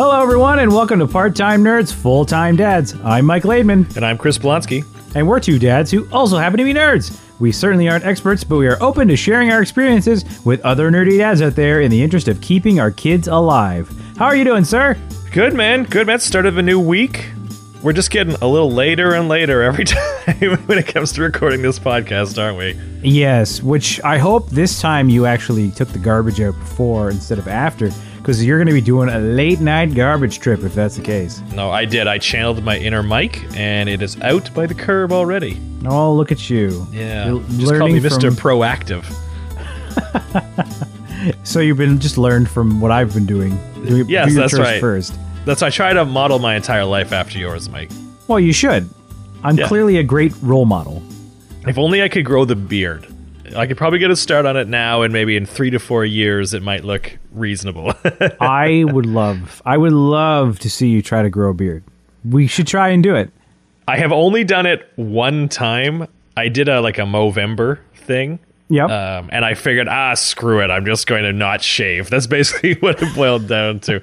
[0.00, 2.94] Hello, everyone, and welcome to Part Time Nerds, Full Time Dads.
[3.02, 4.84] I'm Mike Laidman, And I'm Chris Blonsky.
[5.16, 7.18] and we're two dads who also happen to be nerds.
[7.40, 11.18] We certainly aren't experts, but we are open to sharing our experiences with other nerdy
[11.18, 13.90] dads out there in the interest of keeping our kids alive.
[14.16, 14.96] How are you doing, sir?
[15.32, 16.20] Good man, good man.
[16.20, 17.30] Start of a new week.
[17.82, 21.60] We're just getting a little later and later every time when it comes to recording
[21.60, 22.78] this podcast, aren't we?
[23.02, 27.48] Yes, which I hope this time you actually took the garbage out before instead of
[27.48, 27.90] after,
[28.28, 31.40] because you're going to be doing a late night garbage trip if that's the case.
[31.54, 32.06] No, I did.
[32.06, 35.58] I channeled my inner Mike, and it is out by the curb already.
[35.86, 36.86] Oh, look at you.
[36.92, 38.36] Yeah, You're just call me Mr.
[38.36, 39.06] from- Proactive.
[41.42, 43.58] So you've been just learned from what I've been doing.
[43.86, 44.80] Do, Yes, do that's right.
[44.80, 45.18] First.
[45.46, 47.90] That's I try to model my entire life after yours, Mike.
[48.28, 48.88] Well, you should.
[49.42, 49.66] I'm Yeah.
[49.66, 51.02] clearly a great role model.
[51.66, 53.06] If only I could grow the beard.
[53.56, 56.04] I could probably get a start on it now, and maybe in three to four
[56.04, 57.92] years, it might look reasonable.
[58.40, 61.84] I would love, I would love to see you try to grow a beard.
[62.24, 63.30] We should try and do it.
[63.86, 66.06] I have only done it one time.
[66.36, 68.38] I did a like a Movember thing.
[68.70, 68.90] Yep.
[68.90, 70.70] Um, and I figured, ah, screw it.
[70.70, 72.10] I'm just going to not shave.
[72.10, 74.02] That's basically what it boiled down to.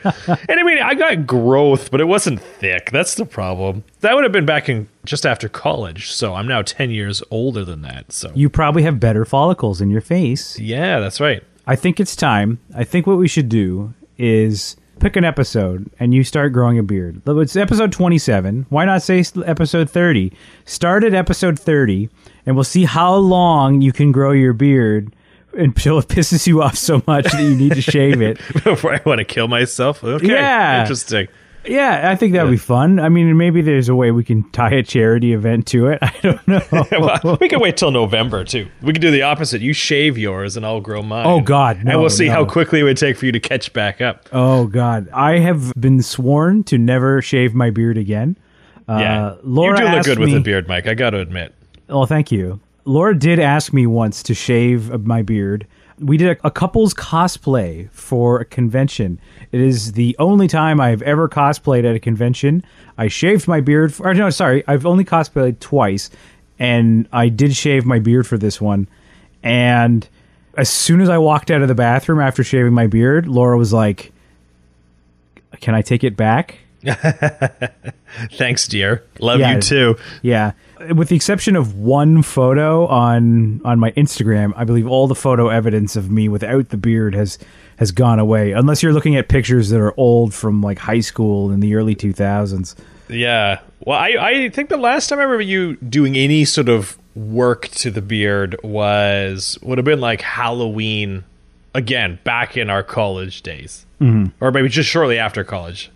[0.50, 2.92] and I mean, I got growth, but it wasn't thick.
[2.92, 3.84] That's the problem.
[4.02, 6.12] That would have been back in just after college.
[6.12, 8.12] So I'm now 10 years older than that.
[8.12, 10.58] So you probably have better follicles in your face.
[10.60, 11.44] yeah, that's right.
[11.68, 12.60] I think it's time.
[12.76, 16.84] I think what we should do is pick an episode and you start growing a
[16.84, 17.22] beard.
[17.28, 18.66] It's episode 27.
[18.70, 20.32] Why not say episode 30?
[20.66, 22.10] Start at episode 30
[22.46, 25.14] and we'll see how long you can grow your beard
[25.54, 28.38] until it pisses you off so much that you need to shave it.
[28.64, 30.04] Before I want to kill myself.
[30.04, 30.28] Okay.
[30.28, 30.82] Yeah.
[30.82, 31.28] Interesting.
[31.68, 33.00] Yeah, I think that'd be fun.
[33.00, 35.98] I mean, maybe there's a way we can tie a charity event to it.
[36.04, 36.62] I don't know.
[36.92, 38.68] well, we can wait till November too.
[38.84, 39.62] We can do the opposite.
[39.64, 41.26] You shave yours, and I'll grow mine.
[41.26, 44.00] Oh, God, and we'll see how quickly it would take for you to catch back
[44.00, 44.30] up.
[44.32, 48.38] Oh God, I have been sworn to never shave my beard again.
[48.88, 50.86] Yeah, Uh, Laura you do look good with me- a beard, Mike.
[50.86, 51.55] I got to admit.
[51.90, 52.60] Oh, thank you.
[52.86, 55.66] Laura did ask me once to shave my beard.
[56.00, 59.20] We did a, a couple's cosplay for a convention.
[59.52, 62.64] It is the only time I've ever cosplayed at a convention.
[62.98, 63.94] I shaved my beard.
[63.94, 66.10] For, or no, sorry, I've only cosplayed twice,
[66.60, 68.88] and I did shave my beard for this one.
[69.42, 70.08] And
[70.58, 73.72] as soon as I walked out of the bathroom after shaving my beard, Laura was
[73.72, 74.12] like,
[75.62, 76.58] "Can I take it back?"
[78.34, 79.04] Thanks, dear.
[79.20, 79.56] Love Yeah.
[79.56, 79.98] you too.
[80.22, 80.52] Yeah.
[80.94, 85.50] With the exception of one photo on on my Instagram, I believe all the photo
[85.50, 87.38] evidence of me without the beard has
[87.78, 88.52] has gone away.
[88.52, 91.96] Unless you're looking at pictures that are old from like high school in the early
[91.96, 92.76] 2000s.
[93.08, 93.60] Yeah.
[93.82, 97.68] Well, I, I think the last time I remember you doing any sort of work
[97.70, 101.24] to the beard was would have been like Halloween
[101.74, 104.32] again back in our college days, mm-hmm.
[104.44, 105.92] or maybe just shortly after college.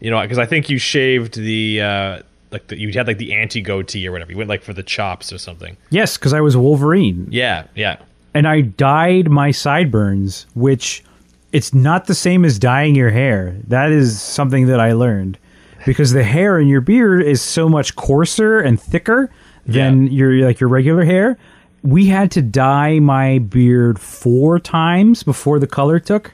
[0.00, 3.32] You know, because I think you shaved the uh, like the, you had like the
[3.34, 4.30] anti goatee or whatever.
[4.32, 5.76] You went like for the chops or something.
[5.90, 7.96] Yes, cuz I was Wolverine Yeah, yeah.
[8.34, 11.02] and I dyed my sideburns, which
[11.52, 13.56] it's not the same as dyeing your hair.
[13.68, 15.38] That is something that I learned
[15.86, 19.30] because the hair in your beard is so much coarser and thicker
[19.66, 20.12] than Yeah.
[20.12, 21.38] your like your regular hair.
[21.82, 26.32] We had to dye my beard four times before the color took.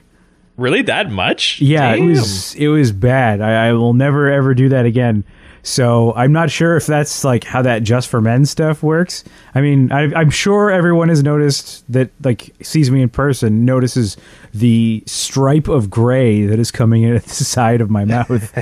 [0.56, 1.60] Really, that much?
[1.60, 2.04] Yeah, Damn.
[2.04, 3.40] it was it was bad.
[3.40, 5.22] I, I will never ever do that again.
[5.66, 9.24] So I'm not sure if that's like how that just for men stuff works.
[9.54, 14.18] I mean, I, I'm sure everyone has noticed that like sees me in person notices
[14.52, 18.52] the stripe of gray that is coming in at the side of my mouth.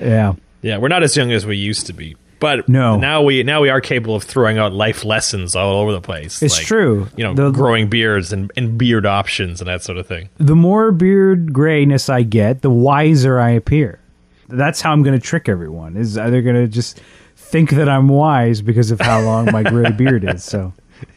[0.00, 0.34] yeah.
[0.60, 2.16] Yeah, we're not as young as we used to be.
[2.40, 2.96] But No.
[2.98, 6.40] now we now we are capable of throwing out life lessons all over the place.
[6.42, 7.08] It's true.
[7.16, 10.28] You know, The- growing beards and, and beard options and that sort of thing.
[10.38, 13.98] The more beard grayness I get, the wiser I appear.
[14.48, 15.96] That's how I'm going to trick everyone.
[15.96, 17.00] Is they're going to just
[17.36, 20.44] think that I'm wise because of how long my gray beard is.
[20.44, 20.72] So.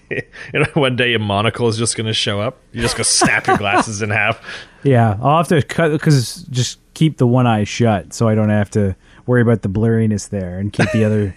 [0.53, 2.58] know, one day a monocle is just going to show up.
[2.72, 4.41] You just go snap your glasses in half.
[4.84, 8.50] Yeah, I'll have to cut because just keep the one eye shut so I don't
[8.50, 8.96] have to
[9.28, 11.35] worry about the blurriness there and keep the other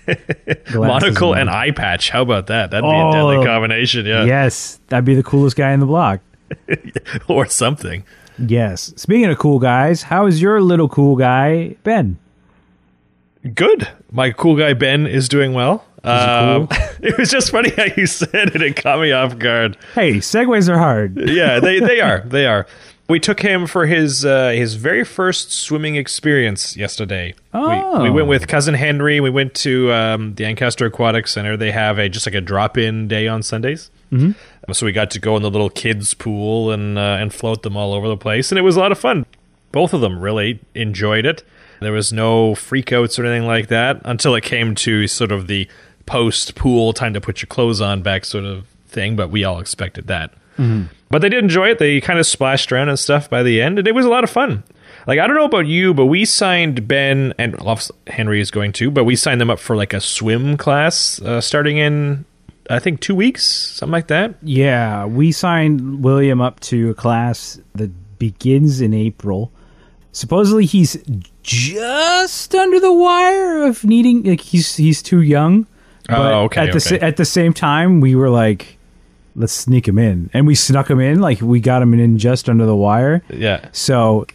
[0.74, 1.38] Monocle on.
[1.40, 2.08] and eye patch.
[2.08, 2.70] How about that?
[2.70, 3.10] That'd be Oh.
[3.10, 4.06] a deadly oh, combination.
[4.06, 6.20] Yeah, Yes, that'd be the coolest guy in the block.
[7.28, 8.04] or something.
[8.38, 8.92] Yes.
[8.96, 12.19] Speaking of cool guys, how is your little cool guy Ben?
[13.54, 13.88] Good.
[14.10, 15.84] My cool guy Ben is doing well.
[16.02, 16.69] Um,
[17.02, 18.62] it was just funny how you said it.
[18.62, 19.76] It caught me off guard.
[19.94, 21.19] Hey, segues are hard.
[21.31, 22.20] yeah, they they are.
[22.20, 22.66] They are.
[23.06, 27.34] We took him for his uh, his very first swimming experience yesterday.
[27.52, 28.02] Oh.
[28.02, 29.20] We, we went with cousin Henry.
[29.20, 31.56] We went to um, the Ancaster Aquatic Center.
[31.56, 33.90] They have a just like a drop in day on Sundays.
[34.12, 34.72] Mm-hmm.
[34.72, 37.76] So we got to go in the little kids pool and uh, and float them
[37.76, 39.26] all over the place, and it was a lot of fun.
[39.72, 41.42] both of them really enjoyed it.
[41.80, 45.68] There was no freakouts or anything like that until it came to sort of the
[46.06, 49.16] post pool time to put your clothes on back sort of thing.
[49.16, 50.32] But we all expected that.
[50.58, 50.84] Mm-hmm.
[51.10, 51.78] But they did enjoy it.
[51.78, 54.24] They kind of splashed around and stuff by the end, and it was a lot
[54.24, 54.62] of fun.
[55.06, 57.56] Like I don't know about you, but we signed Ben and
[58.06, 61.40] Henry is going to, but we signed them up for like a swim class uh,
[61.40, 62.24] starting in
[62.70, 64.34] I think two weeks, something like that.
[64.43, 69.52] Yeah, we signed William up to a class that begins in April.
[70.12, 70.96] Supposedly he's
[71.43, 75.66] just under the wire of needing like he's he's too young.
[76.08, 76.69] Oh, but oh, okay.
[76.69, 77.06] At the okay.
[77.06, 78.78] at the same time, we were like,
[79.37, 81.20] let's sneak him in, and we snuck him in.
[81.20, 83.22] Like we got him in just under the wire.
[83.28, 83.69] Yeah.
[83.72, 84.26] So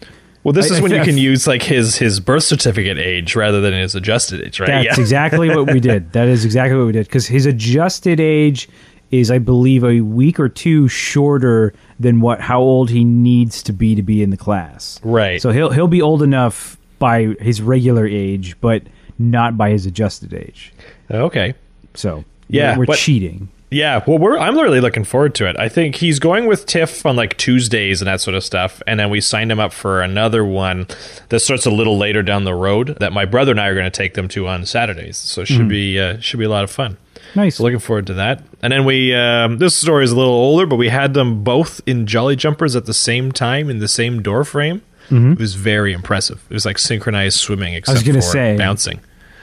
[0.44, 3.62] well, this I, is when you can use like his his birth certificate age rather
[3.62, 4.68] than his adjusted age, right?
[4.68, 5.01] That's yeah.
[5.01, 6.12] exactly what we did.
[6.19, 8.69] That is exactly what we did because his adjusted age
[9.12, 13.74] is, I believe, a week or two shorter than what how old he needs to
[13.74, 15.00] be to be in the class.
[15.03, 15.41] Right.
[15.41, 18.83] So he'll he'll be old enough by his regular age, but
[19.18, 20.74] not by his adjusted age.
[21.12, 21.53] Okay.
[21.94, 23.50] So yeah, we're, we're cheating.
[23.71, 25.56] Yeah, well, we're I'm really looking forward to it.
[25.60, 29.00] I think he's going with Tiff on like Tuesdays and that sort of stuff, and
[29.00, 30.88] then we signed him up for another one
[31.30, 33.86] that starts a little later down the road that my brother and I are going
[33.86, 35.18] to take them to on Saturdays.
[35.18, 35.69] So it should mm.
[35.69, 36.98] be uh, should be a lot of fun.
[37.36, 37.57] Nice.
[37.57, 38.44] So looking forward to that.
[38.63, 41.80] And then we um, this story is a little older, but we had them both
[41.86, 44.81] in jolly jumpers at the same time in the same door frame.
[45.10, 45.33] Mm-hmm.
[45.33, 46.44] It was very impressive.
[46.50, 49.00] It was like synchronized swimming, except I was gonna for say, bouncing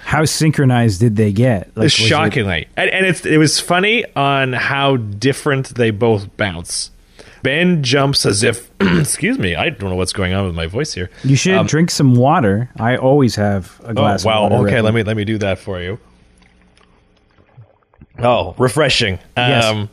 [0.07, 1.77] how synchronized did they get?
[1.77, 6.93] Like, Shockingly, it- and, and it's it was funny on how different they both bounce.
[7.43, 10.95] Ben jumps as if, excuse me, I don't know what's going on with my voice
[10.95, 11.11] here.
[11.25, 12.71] You should um, drink some water.
[12.79, 14.25] I always have a glass.
[14.25, 14.65] Oh, wow.
[14.65, 15.99] okay, let me let me do that for you.
[18.21, 19.19] Oh, refreshing.
[19.37, 19.65] Yes.
[19.65, 19.91] Um,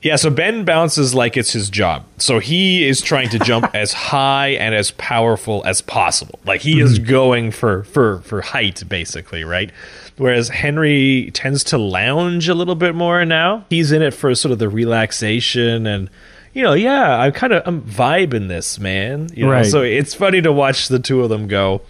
[0.00, 2.04] yeah, so Ben bounces like it's his job.
[2.18, 6.38] So he is trying to jump as high and as powerful as possible.
[6.44, 6.86] Like he mm-hmm.
[6.86, 9.72] is going for for for height basically, right?
[10.16, 13.64] Whereas Henry tends to lounge a little bit more now.
[13.70, 16.10] He's in it for sort of the relaxation and
[16.54, 19.28] you know, yeah, I'm kind of I'm vibing this, man.
[19.34, 19.66] You know, right.
[19.66, 21.82] so it's funny to watch the two of them go.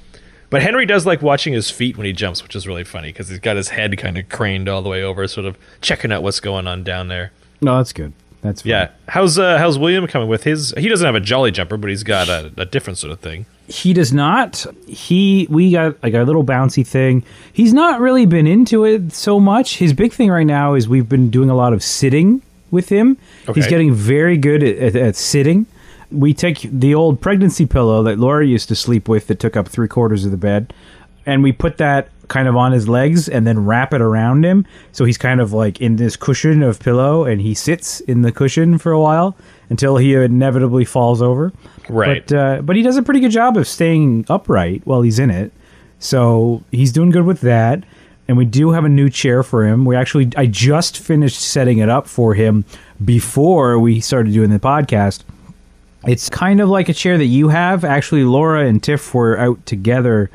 [0.50, 3.28] But Henry does like watching his feet when he jumps, which is really funny because
[3.28, 6.22] he's got his head kind of craned all the way over, sort of checking out
[6.22, 7.32] what's going on down there.
[7.60, 8.12] No, that's good.
[8.40, 8.70] That's fine.
[8.70, 8.90] yeah.
[9.08, 10.72] How's uh, how's William coming with his?
[10.78, 13.46] He doesn't have a jolly jumper, but he's got a, a different sort of thing.
[13.66, 14.64] He does not.
[14.86, 17.24] He we got like a little bouncy thing.
[17.52, 19.78] He's not really been into it so much.
[19.78, 22.40] His big thing right now is we've been doing a lot of sitting
[22.70, 23.16] with him.
[23.48, 23.60] Okay.
[23.60, 25.66] He's getting very good at, at, at sitting.
[26.10, 29.68] We take the old pregnancy pillow that Laura used to sleep with that took up
[29.68, 30.72] three quarters of the bed,
[31.28, 34.66] and we put that kind of on his legs and then wrap it around him.
[34.92, 38.32] So he's kind of like in this cushion of pillow and he sits in the
[38.32, 39.36] cushion for a while
[39.68, 41.52] until he inevitably falls over.
[41.88, 42.26] Right.
[42.26, 45.30] But, uh, but he does a pretty good job of staying upright while he's in
[45.30, 45.52] it.
[45.98, 47.84] So he's doing good with that.
[48.26, 49.84] And we do have a new chair for him.
[49.84, 52.64] We actually, I just finished setting it up for him
[53.04, 55.24] before we started doing the podcast.
[56.06, 57.84] It's kind of like a chair that you have.
[57.84, 60.30] Actually, Laura and Tiff were out together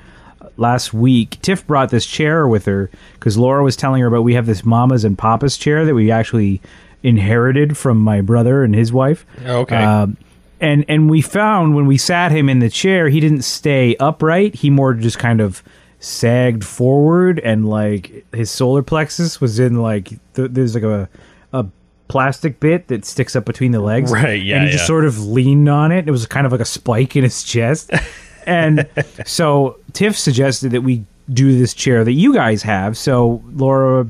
[0.57, 4.35] last week, Tiff brought this chair with her because Laura was telling her about we
[4.35, 6.61] have this mamas and papas chair that we actually
[7.01, 9.25] inherited from my brother and his wife.
[9.45, 9.75] Oh, okay.
[9.75, 10.17] Um,
[10.59, 14.55] and and we found when we sat him in the chair, he didn't stay upright.
[14.55, 15.61] He more just kind of
[15.99, 21.09] sagged forward, and like his solar plexus was in like th- there's like a
[21.51, 21.65] a
[22.07, 24.11] plastic bit that sticks up between the legs.
[24.11, 24.41] Right.
[24.41, 24.55] Yeah.
[24.55, 24.73] And he yeah.
[24.73, 26.07] just sort of leaned on it.
[26.07, 27.91] It was kind of like a spike in his chest.
[28.45, 28.87] and
[29.25, 32.97] so Tiff suggested that we do this chair that you guys have.
[32.97, 34.07] So Laura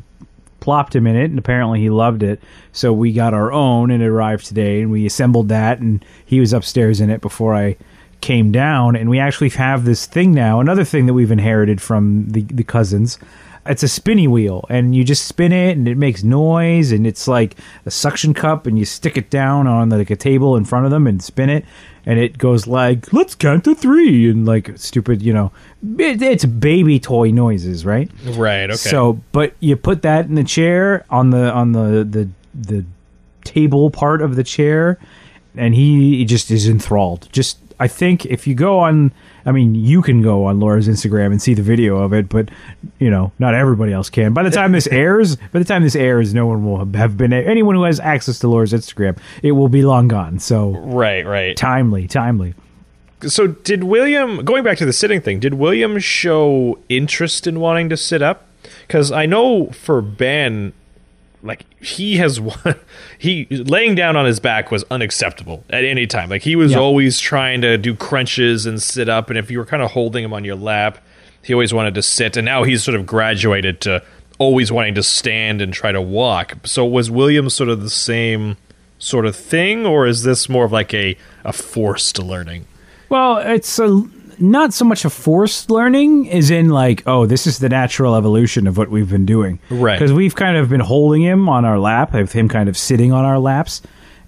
[0.59, 2.41] plopped him in it, and apparently he loved it.
[2.71, 6.39] So we got our own, and it arrived today, and we assembled that, and he
[6.39, 7.75] was upstairs in it before I
[8.21, 8.95] came down.
[8.95, 12.63] And we actually have this thing now, another thing that we've inherited from the, the
[12.63, 13.19] cousins.
[13.65, 17.27] It's a spinny wheel, and you just spin it, and it makes noise, and it's
[17.27, 17.55] like
[17.86, 20.91] a suction cup, and you stick it down on like a table in front of
[20.91, 21.63] them and spin it,
[22.05, 25.51] and it goes like let's count to three and like stupid you know
[25.98, 28.10] it, it's baby toy noises right?
[28.24, 28.75] Right okay.
[28.75, 32.86] So but you put that in the chair on the on the the the
[33.43, 35.00] table part of the chair
[35.55, 37.29] and he, he just is enthralled.
[37.32, 39.12] Just i think if you go on
[39.45, 42.50] I mean, you can go on Laura's Instagram and see the video of it, but
[43.00, 44.33] you know, not everybody else can.
[44.33, 47.33] By the time this airs, by the time this airs, no one will have been
[47.33, 49.17] anyone who has access to Laura's Instagram.
[49.41, 50.39] It will be long gone.
[50.39, 52.53] So right, right, timely, timely.
[53.27, 54.43] So did William?
[54.43, 58.47] Going back to the sitting thing, did William show interest in wanting to sit up?
[58.88, 60.73] Because I know for Ben,
[61.43, 62.75] like he has one
[63.19, 66.29] he laying down on his back was unacceptable at any time.
[66.29, 66.79] Like he was Yeah.
[66.79, 70.23] always trying to do crunches and sit up and if you were kind of holding
[70.23, 70.97] him on your lap
[71.41, 74.01] he always wanted to sit and now he's sort of graduated to
[74.39, 76.53] always wanting to stand and try to walk.
[76.63, 78.55] So was william sort of the same
[78.97, 82.65] sort of thing or is this more of like a a forced learning?
[83.09, 84.01] Well, it's a,
[84.39, 88.67] not so much a forced learning, as in like, oh, this is the natural evolution
[88.67, 89.97] of what we've been doing, Right.
[89.97, 93.11] Because we've kind of been holding him on our lap, with him kind of sitting
[93.11, 93.81] on our laps,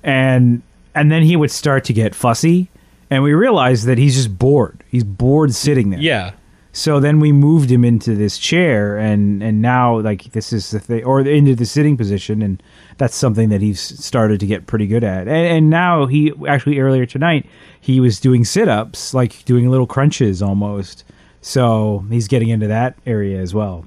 [0.03, 0.61] and
[0.93, 2.69] and then he would start to get fussy,
[3.09, 4.83] and we realized that he's just bored.
[4.89, 5.99] He's bored sitting there.
[5.99, 6.31] yeah
[6.75, 10.79] So then we moved him into this chair, and and now like this is the
[10.81, 12.61] thing, or into the sitting position, and
[12.97, 15.21] that's something that he's started to get pretty good at.
[15.21, 17.45] And, and now he actually earlier tonight
[17.79, 21.05] he was doing sit ups, like doing little crunches almost.
[21.39, 23.85] So he's getting into that area as well.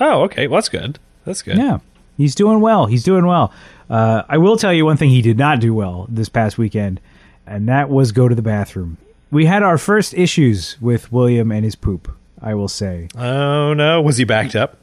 [0.00, 1.80] oh okay well that's good that's good Yeah,
[2.16, 2.86] he's doing well.
[2.86, 3.52] He's doing well.
[3.90, 7.02] Uh, I will tell you one thing he did not do well this past weekend,
[7.46, 8.96] and that was go to the bathroom.
[9.30, 12.10] We had our first issues with William and his poop.
[12.40, 13.08] I will say.
[13.16, 14.76] oh no was he backed up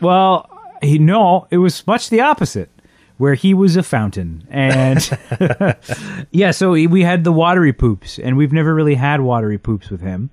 [0.00, 0.48] Well,
[0.80, 2.70] he no, it was much the opposite,
[3.16, 4.98] where he was a fountain, and
[6.30, 10.00] yeah, so we had the watery poops, and we've never really had watery poops with
[10.00, 10.30] him,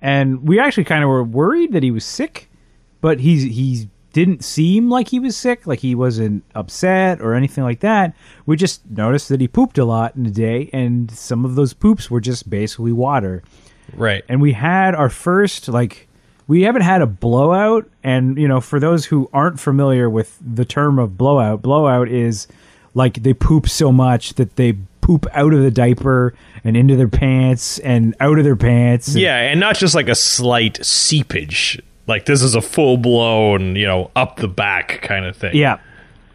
[0.00, 2.48] and we actually kind of were worried that he was sick,
[3.00, 7.64] but he's he didn't seem like he was sick, like he wasn't upset or anything
[7.64, 8.14] like that.
[8.46, 11.72] We just noticed that he pooped a lot in a day, and some of those
[11.72, 13.42] poops were just basically water
[13.96, 16.06] right and we had our first like
[16.46, 20.64] we haven't had a blowout and you know for those who aren't familiar with the
[20.64, 22.46] term of blowout blowout is
[22.94, 27.08] like they poop so much that they poop out of the diaper and into their
[27.08, 31.82] pants and out of their pants and- Yeah, and not just like a slight seepage.
[32.06, 35.54] Like this is a full blown, you know, up the back kind of thing.
[35.54, 35.78] Yeah.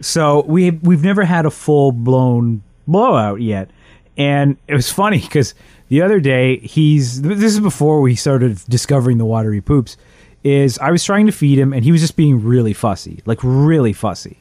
[0.01, 3.69] So we we've never had a full blown blowout yet,
[4.17, 5.53] and it was funny because
[5.89, 9.97] the other day he's this is before we started discovering the watery poops.
[10.43, 13.39] Is I was trying to feed him and he was just being really fussy, like
[13.41, 14.37] really fussy,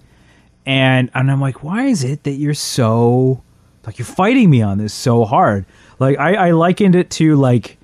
[0.67, 3.43] and and I'm like, why is it that you're so
[3.87, 5.65] like you're fighting me on this so hard?
[5.99, 7.79] Like I, I likened it to like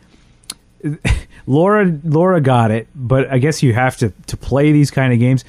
[1.47, 5.19] Laura Laura got it, but I guess you have to to play these kind of
[5.19, 5.45] games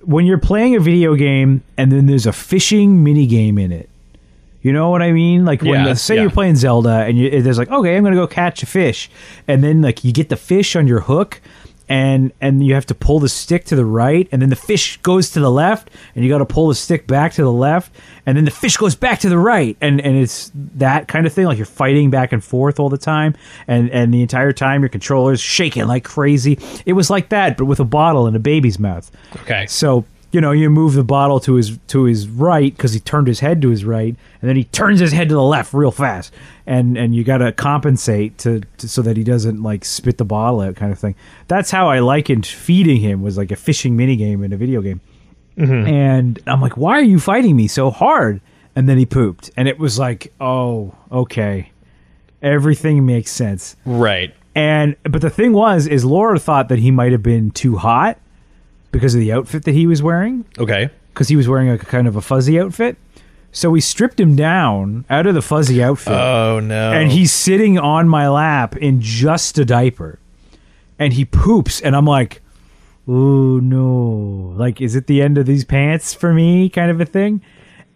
[0.00, 3.88] when you're playing a video game and then there's a fishing mini game in it.
[4.62, 5.44] You know what I mean?
[5.44, 6.22] Like when Yeah, the, say yeah.
[6.22, 9.10] you're playing Zelda and you, there's like, okay, I'm gonna go catch a fish,
[9.46, 11.40] and then like you get the fish on your hook,
[11.86, 14.96] and and you have to pull the stick to the right, and then the fish
[15.02, 17.94] goes to the left, and you got to pull the stick back to the left,
[18.26, 21.32] and then the fish goes back to the right, and and it's that kind of
[21.32, 21.46] thing.
[21.46, 23.34] Like you're fighting back and forth all the time,
[23.66, 26.58] and and the entire time your controller's shaking like crazy.
[26.86, 29.10] It was like that, but with a bottle in a baby's mouth.
[29.42, 29.66] Okay.
[29.66, 30.04] So
[30.34, 33.38] you know, you move the bottle to his to his right because he turned his
[33.38, 36.34] head to his right, and then he turns his head to the left real fast,
[36.66, 40.24] and and you got to compensate to, to so that he doesn't like spit the
[40.24, 41.14] bottle out, kind of thing.
[41.46, 44.82] That's how I likened feeding him was like a fishing mini game in a video
[44.82, 45.00] game.
[45.56, 45.86] Mm-hmm.
[45.86, 48.40] And I'm like, why are you fighting me so hard?
[48.76, 51.70] And then he pooped, and it was like, oh, okay,
[52.42, 53.76] everything makes sense.
[53.84, 54.34] Right.
[54.54, 58.18] And but the thing was, is Laura thought that he might have been too hot
[58.92, 60.90] because of the outfit that he was wearing, Okay.
[61.12, 62.96] because he was wearing a kind of a fuzzy outfit.
[63.52, 66.92] So we stripped him down out of the fuzzy outfit, Oh no.
[66.92, 70.18] and he's sitting on my lap in just a diaper,
[70.98, 72.40] and he poops, and I'm like,
[73.06, 77.06] oh no, like is it the end of these pants for me, kind of a
[77.06, 77.42] thing.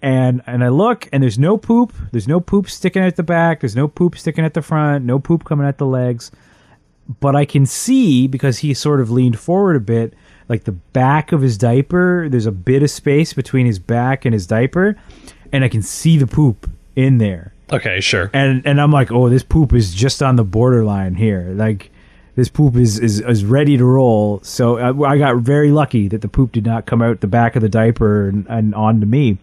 [0.01, 1.93] And and I look, and there's no poop.
[2.13, 3.61] There's no poop sticking at the back.
[3.61, 5.05] There's no poop sticking at the front.
[5.05, 6.31] No poop coming at the legs
[7.21, 10.15] but I can see because he sort of leaned forward a bit,
[10.49, 12.29] like the back of his diaper.
[12.29, 14.97] There's a bit of space between his back and his diaper,
[15.53, 17.53] and I can see the poop in there.
[17.73, 18.31] okay, sure.
[18.33, 21.53] And and I'm like, oh, this poop is just on the borderline here.
[21.55, 21.91] Like
[22.39, 24.39] this poop is is, is ready to roll.
[24.45, 27.57] So I, I got very lucky that the poop did not come out the back
[27.57, 29.39] of the diaper and, and onto me.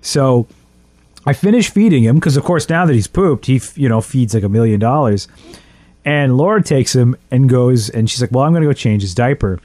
[0.00, 0.46] So
[1.26, 4.32] I finished feeding him because, of course, now that he's pooped, he you know feeds
[4.32, 5.28] like a million dollars.
[6.06, 9.02] And Laura takes him and goes, and she's like, "Well, I'm going to go change
[9.02, 9.60] his diaper."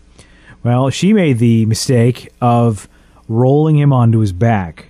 [0.61, 2.89] Well, she made the mistake of
[3.29, 4.87] rolling him onto his back.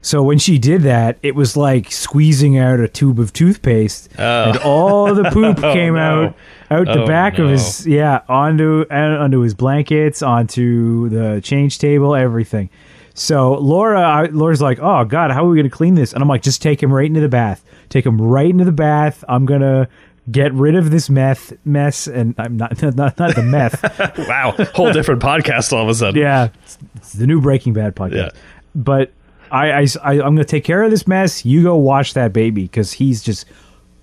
[0.00, 4.56] So when she did that, it was like squeezing out a tube of toothpaste, and
[4.58, 6.00] all the poop came no.
[6.26, 6.36] out
[6.70, 11.78] out the Oh, back of his yeah onto uh, onto his blankets, onto the change
[11.78, 12.70] table, everything.
[13.14, 16.22] So Laura, I, Laura's like, "Oh God, how are we going to clean this?" And
[16.22, 17.64] I'm like, "Just take him right into the bath.
[17.88, 19.24] Take him right into the bath.
[19.28, 19.88] I'm gonna
[20.30, 23.82] get rid of this meth mess, and I'm not not not the meth.
[24.28, 26.20] wow, whole different podcast all of a sudden.
[26.20, 28.14] yeah, it's, it's the new Breaking Bad podcast.
[28.14, 28.30] Yeah.
[28.76, 29.12] But
[29.50, 31.44] I, I, I am gonna take care of this mess.
[31.44, 33.46] You go wash that baby because he's just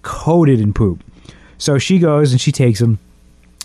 [0.02, 1.04] coated in poop.
[1.58, 3.00] So she goes and she takes him.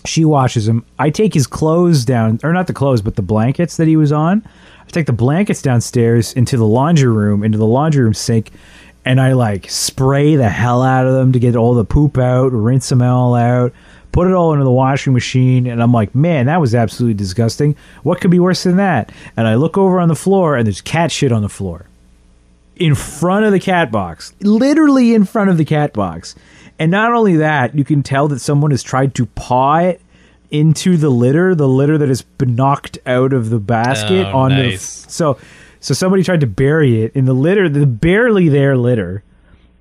[0.05, 0.83] She washes him.
[0.97, 4.11] I take his clothes down, or not the clothes, but the blankets that he was
[4.11, 4.43] on.
[4.81, 8.51] I take the blankets downstairs into the laundry room, into the laundry room sink,
[9.05, 12.51] and I like spray the hell out of them to get all the poop out,
[12.51, 13.73] rinse them all out,
[14.11, 17.75] put it all into the washing machine, and I'm like, man, that was absolutely disgusting.
[18.03, 19.11] What could be worse than that?
[19.37, 21.85] And I look over on the floor, and there's cat shit on the floor
[22.75, 26.35] in front of the cat box, literally in front of the cat box.
[26.79, 30.01] And not only that, you can tell that someone has tried to paw it
[30.49, 34.55] into the litter, the litter that has been knocked out of the basket Oh, onto
[34.57, 35.05] the- nice.
[35.07, 35.37] so
[35.79, 39.23] so somebody tried to bury it in the litter, the barely there litter.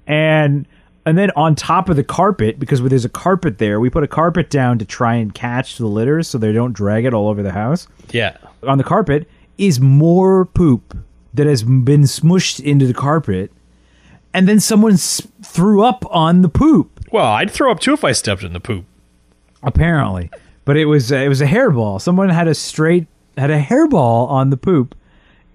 [0.06, 0.66] And
[1.06, 4.08] and then on top of the carpet, because there's a carpet there, we put a
[4.08, 7.42] carpet down to try and catch the litter so they don't drag it all over
[7.42, 8.36] the house Yeah.
[8.62, 9.28] on the carpet
[9.58, 10.96] is more poop
[11.34, 13.50] that has been smushed into the carpet,
[14.34, 17.00] and then someone threw up on the poop.
[17.12, 18.84] Well, I'd throw up too if I stepped in the poop.
[19.62, 20.30] Apparently,
[20.64, 22.00] but it was uh, it was a hairball.
[22.00, 24.94] Someone had a straight had a hairball on the poop,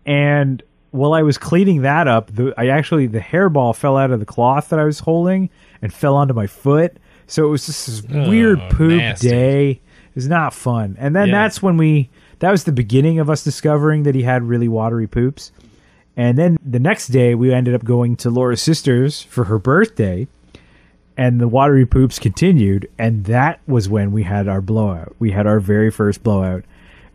[0.05, 0.61] and
[0.95, 4.25] while I was cleaning that up, the, I actually the hairball fell out of the
[4.25, 5.49] cloth that I was holding
[5.81, 6.97] and fell onto my foot.
[7.27, 9.29] So it was just this oh, weird poop nasty.
[9.29, 9.69] day.
[9.71, 10.95] It was not fun.
[10.99, 11.41] And then Yeah.
[11.43, 12.09] that's when we
[12.39, 15.51] that was the beginning of us discovering that he had really watery poops.
[16.17, 20.27] And then the next day we ended up going to Laura's sister's for her birthday
[21.17, 25.47] and the watery poops continued and that was when we had our blowout we had
[25.47, 26.63] our very first blowout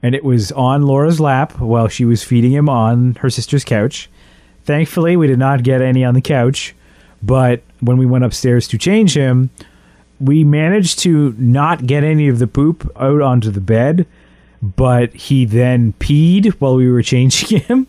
[0.02, 4.08] and it was on laura's lap while she was feeding him on her sister's couch
[4.64, 6.74] thankfully we did not get any on the couch
[7.22, 9.50] but when we went upstairs to change him
[10.20, 14.06] we managed to not get any of the poop out onto the bed
[14.62, 17.86] but he then peed while we were changing him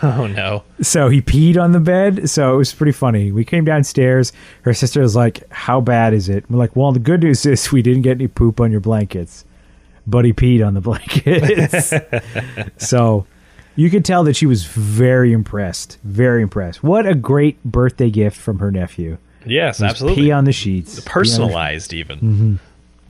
[0.00, 0.62] Oh no.
[0.80, 2.30] so he peed on the bed.
[2.30, 3.32] So it was pretty funny.
[3.32, 4.32] We came downstairs.
[4.62, 6.48] Her sister was like, How bad is it?
[6.48, 9.44] We're like, Well, the good news is we didn't get any poop on your blankets,
[10.24, 11.92] he peed on the blankets.
[12.84, 13.26] so
[13.76, 15.98] you could tell that she was very impressed.
[16.04, 16.82] Very impressed.
[16.82, 19.18] What a great birthday gift from her nephew.
[19.46, 20.24] Yes, absolutely.
[20.24, 20.98] Pee on the sheets.
[20.98, 22.18] On the- Personalized, even.
[22.18, 22.54] Mm-hmm.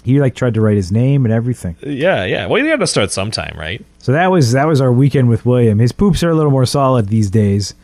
[0.05, 1.77] He like tried to write his name and everything.
[1.81, 2.47] Yeah, yeah.
[2.47, 3.85] Well, you got to start sometime, right?
[3.99, 5.79] So that was that was our weekend with William.
[5.79, 7.75] His poops are a little more solid these days,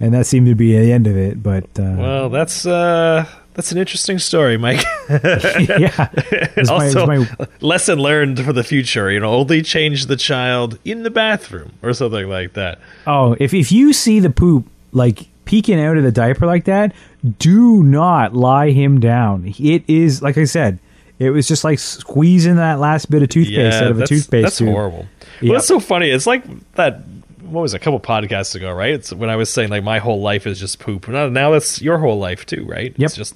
[0.00, 1.42] and that seemed to be the end of it.
[1.42, 4.84] But uh, Well, that's uh, that's an interesting story, Mike.
[5.08, 6.08] yeah,
[6.56, 7.28] was my- also, my-
[7.60, 9.10] lesson learned for the future.
[9.10, 12.78] You know, only change the child in the bathroom or something like that.
[13.06, 16.94] oh, if if you see the poop like peeking out of the diaper like that,
[17.38, 19.52] do not lie him down.
[19.58, 20.78] It is like I said,
[21.18, 24.58] it was just like squeezing that last bit of toothpaste out of a toothpaste That's
[24.58, 24.68] tube.
[24.68, 25.06] horrible.
[25.40, 25.42] Yep.
[25.42, 26.10] Well, that's so funny.
[26.10, 27.00] It's like that.
[27.48, 28.94] What was it, a couple podcasts ago, right?
[28.94, 31.08] It's when I was saying like my whole life is just poop.
[31.08, 32.92] Now, now that's your whole life too, right?
[32.96, 33.06] Yep.
[33.06, 33.34] It's just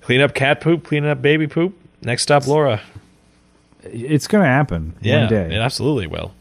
[0.00, 1.74] clean up cat poop, clean up baby poop.
[2.02, 2.80] Next stop, Laura.
[3.82, 5.54] It's gonna happen Yeah, one day.
[5.54, 6.32] it absolutely will.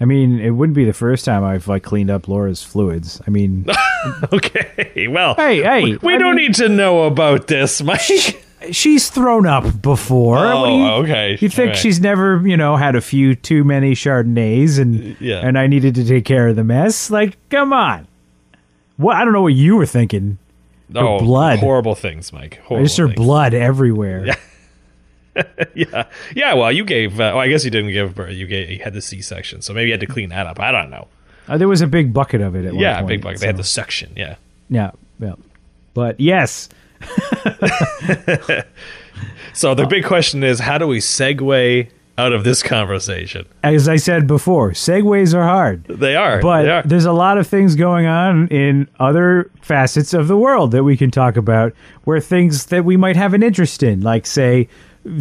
[0.00, 3.20] I mean, it wouldn't be the first time I've like cleaned up Laura's fluids.
[3.26, 3.66] I mean,
[4.32, 8.42] Okay, well, hey, hey, we I don't mean, need to know about this, Mike.
[8.72, 10.38] She's thrown up before.
[10.38, 11.32] Oh, you- okay.
[11.32, 11.76] You think Alright.
[11.76, 15.40] she's never, you know, had a few too many Chardonnays and Yeah.
[15.46, 17.10] and I needed to take care of the mess?
[17.10, 18.06] Like, come on.
[18.96, 20.38] What I don't know what you were thinking.
[20.94, 21.58] oh, blood.
[21.58, 22.60] horrible things, Mike.
[22.62, 23.16] I Horrible just heard things.
[23.18, 24.34] blood everywhere.
[25.74, 26.54] Yeah, yeah.
[26.54, 27.20] Well, you gave.
[27.20, 28.32] Uh, oh, I guess you didn't give birth.
[28.32, 28.70] You gave.
[28.70, 30.58] You had the C-section, so maybe you had to clean that up.
[30.58, 31.08] I don't know.
[31.46, 33.08] Uh, there was a big bucket of it at one yeah, point.
[33.08, 33.40] big bucket.
[33.40, 34.12] They had the section.
[34.16, 34.36] Yeah.
[34.70, 35.34] Yeah, yeah.
[35.92, 36.70] But yes,
[39.54, 43.46] So the big question is, how do we segue out of this conversation?
[43.62, 45.84] as I said before, segues are hard.
[45.84, 46.42] They are.
[46.42, 46.82] But they are.
[46.82, 50.94] there's a lot of things going on in other facets of the world that we
[50.94, 51.72] can talk about
[52.04, 54.68] where things that we might have an interest in, like, say,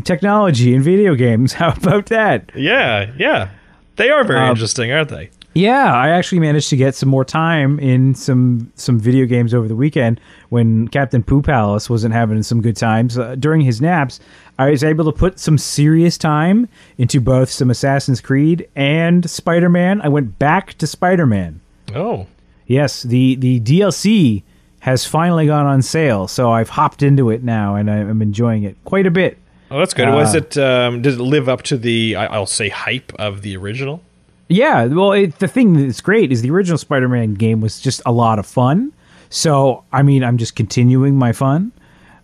[0.04, 1.54] technology and video games.
[1.62, 2.52] How about that?
[2.56, 3.52] yeah, yeah.
[3.96, 5.30] They are very Um, interesting, aren't they?
[5.58, 9.70] Yeah, I actually managed to get some more time in some some video games over
[9.70, 13.18] the weekend when Captain Poo Palace wasn't having some good times.
[13.18, 14.20] Uh, during his naps,
[14.60, 20.02] I was able to put some serious time into both some Assassin's Creed and Spider-Man.
[20.02, 21.62] I went back to Spider-Man.
[21.96, 22.28] Oh,
[22.68, 24.44] Yes, the the DLC
[24.80, 28.76] has finally gone on sale, so I've hopped into it now and I'm enjoying it
[28.84, 29.38] quite a bit.
[29.72, 30.10] oh, that's good.
[30.10, 30.58] Was Uh, it?
[30.58, 32.15] Um, did it live up to the?
[32.18, 34.02] I'll say hype of the original.
[34.47, 38.12] Yeah, well, it, the thing that's great is the original Spider-Man game was just a
[38.12, 38.93] lot of fun.
[39.29, 41.71] So, I mean, I'm just continuing my fun.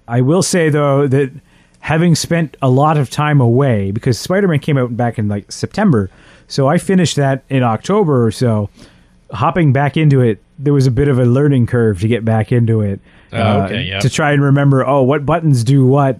[0.08, 1.32] I will say though that
[1.80, 6.10] having spent a lot of time away because Spider-Man came out back in like September,
[6.48, 8.70] so I finished that in October or so.
[9.32, 12.52] Hopping back into it, there was a bit of a learning curve to get back
[12.52, 13.00] into it.
[13.32, 14.00] Oh, uh, okay, yeah.
[14.00, 16.20] To try and remember, oh, what buttons do what.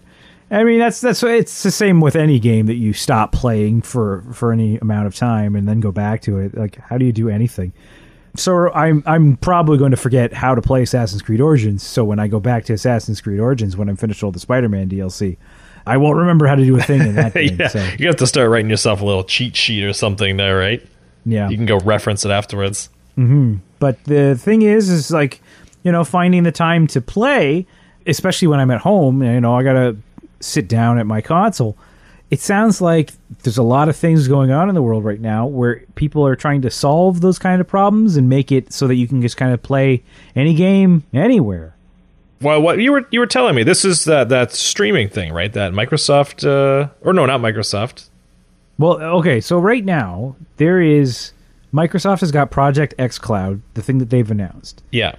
[0.52, 4.24] I mean, that's that's it's the same with any game that you stop playing for
[4.34, 6.56] for any amount of time and then go back to it.
[6.56, 7.72] Like, how do you do anything?
[8.36, 11.84] So I'm I'm probably going to forget how to play Assassin's Creed Origins.
[11.84, 14.90] So when I go back to Assassin's Creed Origins when I'm finished all the Spider-Man
[14.90, 15.38] DLC,
[15.86, 17.58] I won't remember how to do a thing in that game.
[17.58, 20.58] yeah, So you have to start writing yourself a little cheat sheet or something there,
[20.58, 20.86] right?
[21.26, 21.50] yeah.
[21.50, 22.90] You can go reference it afterwards.
[23.18, 23.56] Mm-hmm.
[23.80, 25.42] But the thing is, is like,
[25.84, 27.66] you know, finding the time to play,
[28.06, 29.98] especially when I'm at home, you know, I got to
[30.44, 31.78] sit down at my console.
[32.30, 33.12] It sounds like
[33.44, 36.36] there's a lot of things going on in the world right now where people are
[36.36, 39.36] trying to solve those kind of problems and make it so that you can just
[39.36, 40.04] kind of play
[40.36, 41.76] any game anywhere.
[42.42, 45.52] Well, what you were you were telling me this is that that streaming thing, right?
[45.52, 48.08] That Microsoft uh, or no, not Microsoft.
[48.80, 51.34] Well, okay, so right now there is
[51.74, 54.82] Microsoft has got Project xCloud, the thing that they've announced.
[54.92, 55.16] Yeah.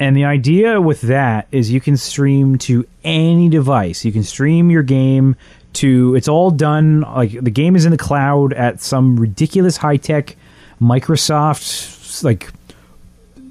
[0.00, 4.04] And the idea with that is you can stream to any device.
[4.04, 5.36] You can stream your game
[5.74, 9.96] to it's all done like the game is in the cloud at some ridiculous high
[9.96, 10.36] tech
[10.80, 12.52] Microsoft like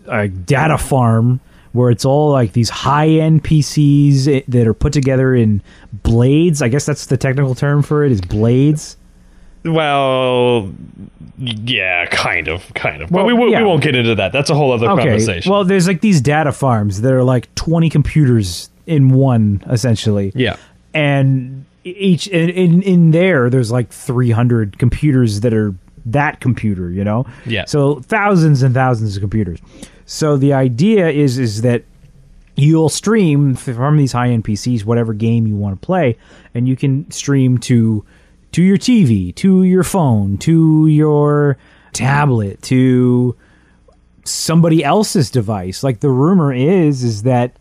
[0.08, 1.42] uh, data farm
[1.74, 6.62] where it's all like these high end PCs that are put together in blades.
[6.62, 8.96] I guess that's the technical term for it is blades.
[9.66, 10.72] Well,
[11.38, 13.12] yeah, kind of, kind of.
[13.12, 13.60] Well, but we, won't- yeah.
[13.60, 14.32] we won't get into that.
[14.32, 15.52] That's a whole other conversation.
[15.52, 20.32] Well, there's like these data farms that are like 20 computers in one, essentially.
[20.36, 20.58] yeah.
[20.94, 25.74] And each in, in in there, there's like 300 computers that are
[26.06, 26.92] that computer.
[26.92, 27.26] You know.
[27.48, 27.66] Yeah.
[27.66, 29.60] So thousands and thousands of computers.
[30.06, 31.84] So the idea is is that
[32.56, 36.16] you'll stream from these high end PCs whatever game you want to play,
[36.54, 38.06] and you can stream to
[38.54, 41.58] to your TV, to your phone, to your
[41.92, 43.36] tablet, to
[44.26, 45.84] somebody else's device.
[45.84, 47.58] Like the rumor is is that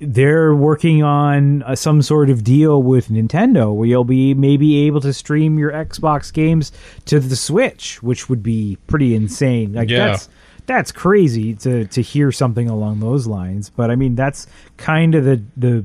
[0.00, 5.00] they're working on uh, some sort of deal with Nintendo where you'll be maybe able
[5.00, 6.70] to stream your Xbox games
[7.06, 9.72] to the Switch, which would be pretty insane.
[9.72, 10.08] Like Yeah.
[10.08, 10.28] that's
[10.66, 13.70] that's crazy to to hear something along those lines.
[13.70, 15.84] But I mean, that's kind of the the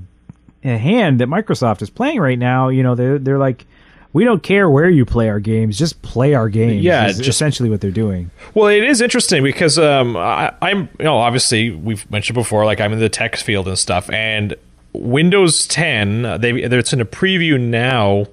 [0.63, 2.69] hand that Microsoft is playing right now.
[2.69, 3.65] You know, they're they're like.
[4.13, 6.84] We don't care where you play our games; just play our games.
[6.84, 8.32] Yeah, is just- essentially what they're doing.
[8.54, 12.80] Well, it is interesting because um, I, I'm, you know, obviously we've mentioned before, like
[12.80, 14.56] I'm in the tech field and stuff, and
[14.93, 18.28] Windows 10, they it's in a preview now,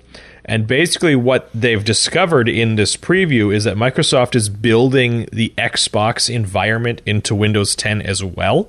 [0.51, 6.29] and basically what they've discovered in this preview is that Microsoft is building the Xbox
[6.29, 8.69] environment into Windows 10 as well.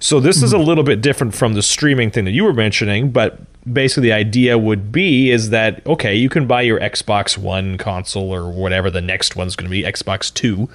[0.00, 0.64] So this is a hmm.
[0.64, 3.38] little bit different from the streaming thing that you were mentioning, but
[3.72, 8.34] basically the idea would be is that okay, you can buy your Xbox One console
[8.34, 10.68] or whatever the next one's going to be, Xbox 2,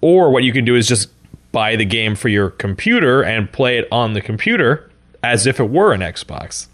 [0.00, 1.08] or what you can do is just
[1.50, 4.88] buy the game for your computer and play it on the computer
[5.24, 6.68] as if it were an Xbox.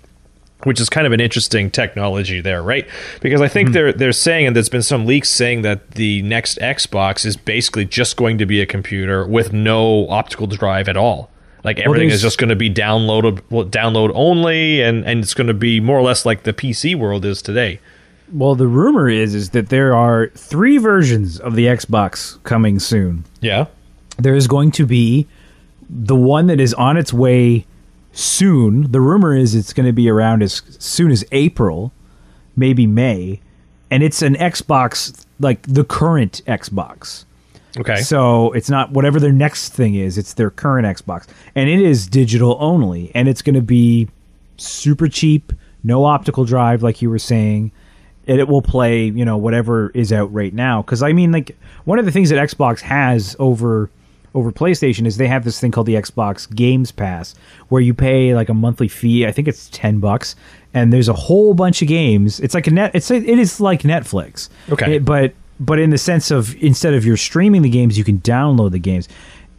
[0.65, 2.87] Which is kind of an interesting technology there, right?
[3.21, 3.73] Because I think hmm.
[3.75, 7.85] they're they're saying, and there's been some leaks saying that the next Xbox is basically
[7.85, 11.31] just going to be a computer with no optical drive at all.
[11.65, 15.47] Like everything is just going to be downloaded, well, download only, and and it's going
[15.47, 17.81] to be more or less like the PC world is today.
[18.33, 23.25] Well, the rumor is is that there are three versions of the Xbox coming soon.
[23.41, 23.67] Yeah,
[24.19, 25.27] There is going to be
[25.89, 27.67] the one that is on its way
[28.19, 28.91] soon.
[28.91, 31.93] The rumor is it's going to be around as soon as April,
[32.57, 33.41] maybe May,
[33.91, 37.25] and it's an Xbox like the current Xbox.
[37.79, 41.27] okay, So it's not whatever their next thing is, it's their current Xbox.
[41.55, 43.13] And it is digital only.
[43.15, 44.09] And it's going to be
[44.57, 45.53] super cheap,
[45.85, 47.71] no optical drive, like you were saying.
[48.27, 50.83] And it will play, you know, whatever is out right now.
[50.83, 53.91] Because, I mean, like, one of the things that Xbox has over
[54.35, 57.35] over PlayStation is they have this thing called the Xbox Games Pass,
[57.69, 59.27] where you pay like a monthly fee.
[59.27, 60.37] I think it's ten bucks,
[60.75, 62.39] and there's a whole bunch of games.
[62.41, 62.93] It's like a net.
[62.95, 64.49] It's a, it is like Netflix.
[64.71, 64.97] Okay.
[64.97, 68.19] It- but but in the sense of instead of you're streaming the games, you can
[68.21, 69.09] download the games.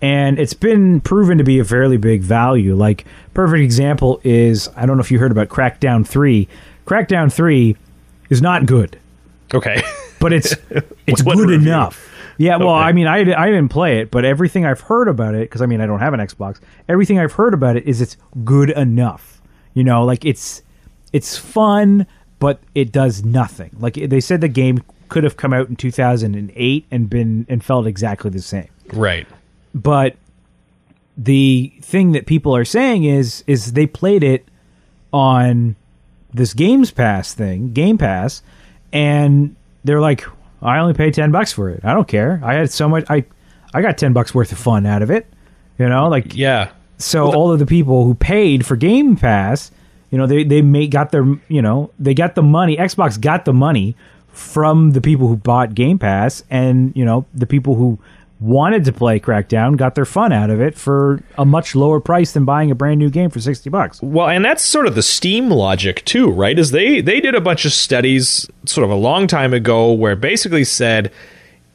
[0.01, 2.73] And it's been proven to be a fairly big value.
[2.73, 6.47] Like perfect example is I don't know if you heard about Crackdown 3.
[6.85, 7.75] Crackdown 3
[8.29, 8.97] is not good,
[9.53, 9.81] okay.
[10.21, 10.55] but it's
[11.05, 11.67] it's good review?
[11.69, 12.08] enough.
[12.39, 12.85] Yeah, well, Okay.
[12.85, 15.65] I mean, I, I didn't play it, but everything I've heard about it, because I
[15.65, 16.59] mean, I don't have an Xbox.
[16.87, 19.41] Everything I've heard about it is it's good enough.
[19.73, 20.63] You know, like it's
[21.11, 22.07] it's fun,
[22.39, 23.71] but it does nothing.
[23.77, 27.85] Like they said, the game could have come out in 2008 and been and felt
[27.85, 28.69] exactly the same.
[28.93, 29.27] right.
[29.75, 30.15] But
[31.17, 34.47] the thing that people are saying is is they played it
[35.11, 35.75] on
[36.33, 38.41] this Games Pass thing, Game Pass,
[38.93, 40.25] and they're like,
[40.61, 41.81] I only paid ten bucks for it.
[41.83, 42.41] I don't care.
[42.43, 43.05] I had so much.
[43.09, 43.25] I
[43.73, 45.25] I got ten bucks worth of fun out of it.
[45.77, 46.69] You know, like Yeah.
[46.97, 49.71] so Well, the- all of the people who paid for Game Pass,
[50.11, 52.75] you know, they they made got their you know they got the money.
[52.77, 53.95] Xbox got the money
[54.27, 57.99] from the people who bought Game Pass, and you know the people who
[58.39, 62.31] wanted to play Crackdown got their fun out of it for a much lower price
[62.31, 64.01] than buying a brand new game for sixty bucks.
[64.01, 66.57] Well, and that's sort of the Steam logic too, right?
[66.57, 70.15] Is they they did a bunch of studies sort of a long time ago where
[70.15, 71.11] basically said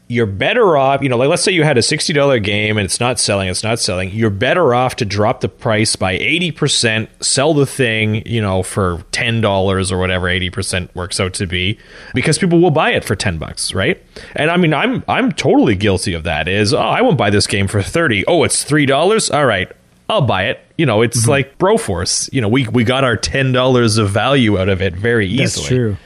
[0.06, 3.00] you're better off, you know, like let's say you had a $60 game and it's
[3.00, 4.10] not selling, it's not selling.
[4.10, 8.98] You're better off to drop the price by 80%, sell the thing, you know, for
[9.12, 11.78] $10 or whatever 80% works out to be
[12.12, 14.02] because people will buy it for 10 bucks, right?
[14.36, 16.48] And I mean, I'm I'm totally guilty of that.
[16.48, 18.26] Is, oh, I won't buy this game for 30.
[18.26, 19.34] Oh, it's $3.
[19.34, 19.72] All right.
[20.10, 20.60] I'll buy it.
[20.76, 21.30] You know, it's mm-hmm.
[21.30, 22.30] like Broforce.
[22.30, 25.44] You know, we we got our ten dollars of value out of it very easily.
[25.44, 25.96] That's true.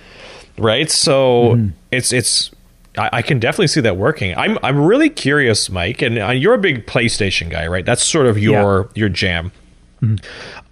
[0.56, 0.88] right?
[0.88, 1.68] So mm-hmm.
[1.90, 2.52] it's it's
[2.98, 4.34] I, I can definitely see that working.
[4.36, 7.84] I'm I'm really curious, Mike, and uh, you're a big PlayStation guy, right?
[7.86, 9.52] That's sort of your your jam.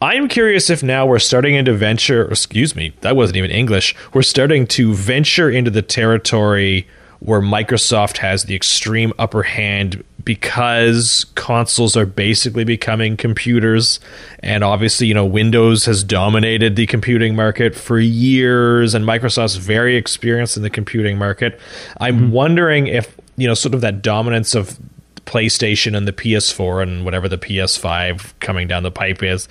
[0.00, 2.28] I'm curious if now we're starting into venture.
[2.28, 3.94] Excuse me, that wasn't even English.
[4.12, 6.86] We're starting to venture into the territory
[7.20, 14.00] where Microsoft has the extreme upper hand because consoles are basically becoming computers
[14.40, 19.96] and obviously you know Windows has dominated the computing market for years and Microsoft's very
[19.96, 21.58] experienced in the computing market.
[22.00, 22.30] I'm hmm.
[22.32, 24.78] wondering if you know sort of that dominance of
[25.24, 29.48] PlayStation and the PS4 and whatever the PS5 coming down the pipe is.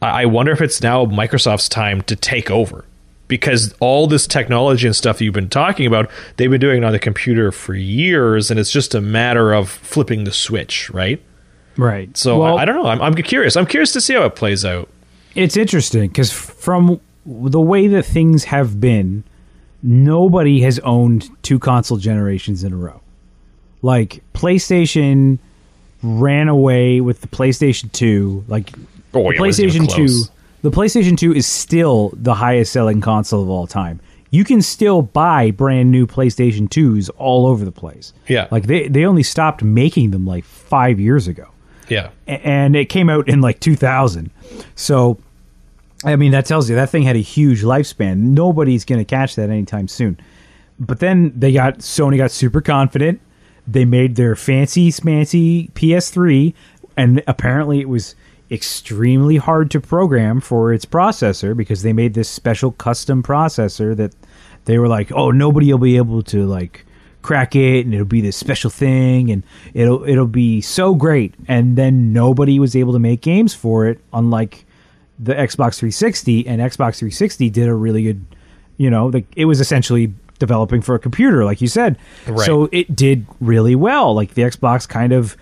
[0.00, 2.84] I I wonder if it's now Microsoft's time to take over
[3.28, 6.92] because all this technology and stuff you've been talking about, they've been doing it on
[6.92, 11.22] the computer for years, and it's just a matter of flipping the switch, right?
[11.76, 12.16] Right.
[12.16, 12.86] So Well, I, I don't know.
[12.86, 13.56] I'm, I'm curious.
[13.56, 14.88] I'm curious to see how it plays out.
[15.34, 19.24] It's interesting because from the way that things have been,
[19.82, 23.02] nobody has owned two console generations in a row.
[23.82, 25.38] Like PlayStation
[26.02, 28.44] ran away with the PlayStation 2.
[28.48, 28.72] Like
[29.12, 30.30] Oh, yeah, it wasn't even PlayStation 2, close.
[30.68, 34.00] The PlayStation 2 is still the highest selling console of all time.
[34.30, 38.12] You can still buy brand new PlayStation 2s all over the place.
[38.28, 38.48] Yeah.
[38.50, 41.46] Like they they only stopped making them like 5 years ago
[41.88, 42.10] Yeah.
[42.26, 44.30] and it came out in like 2000.
[44.74, 45.18] So,
[46.04, 48.18] I mean, that tells you that thing had a huge lifespan.
[48.18, 50.18] Nobody's going to catch that anytime soon.
[50.78, 53.20] But then they got Sony got super confident.
[53.66, 56.52] They made their fancy smancy PS3,
[56.96, 58.14] and apparently it was
[58.50, 64.14] extremely hard to program for its processor because they made this special custom processor that
[64.66, 66.84] they were like, oh, nobody will be able to like
[67.22, 69.42] crack it and it'll be this special thing and
[69.74, 71.34] it'll it'll be so great.
[71.48, 74.64] And then nobody was able to make games for it unlike
[75.18, 78.24] the Xbox 360 and Xbox 360 did a really good
[78.76, 81.98] you know like it was essentially developing for a computer like you said.
[82.26, 82.46] Right.
[82.46, 84.14] so it did really well.
[84.14, 85.36] Like the Xbox kind of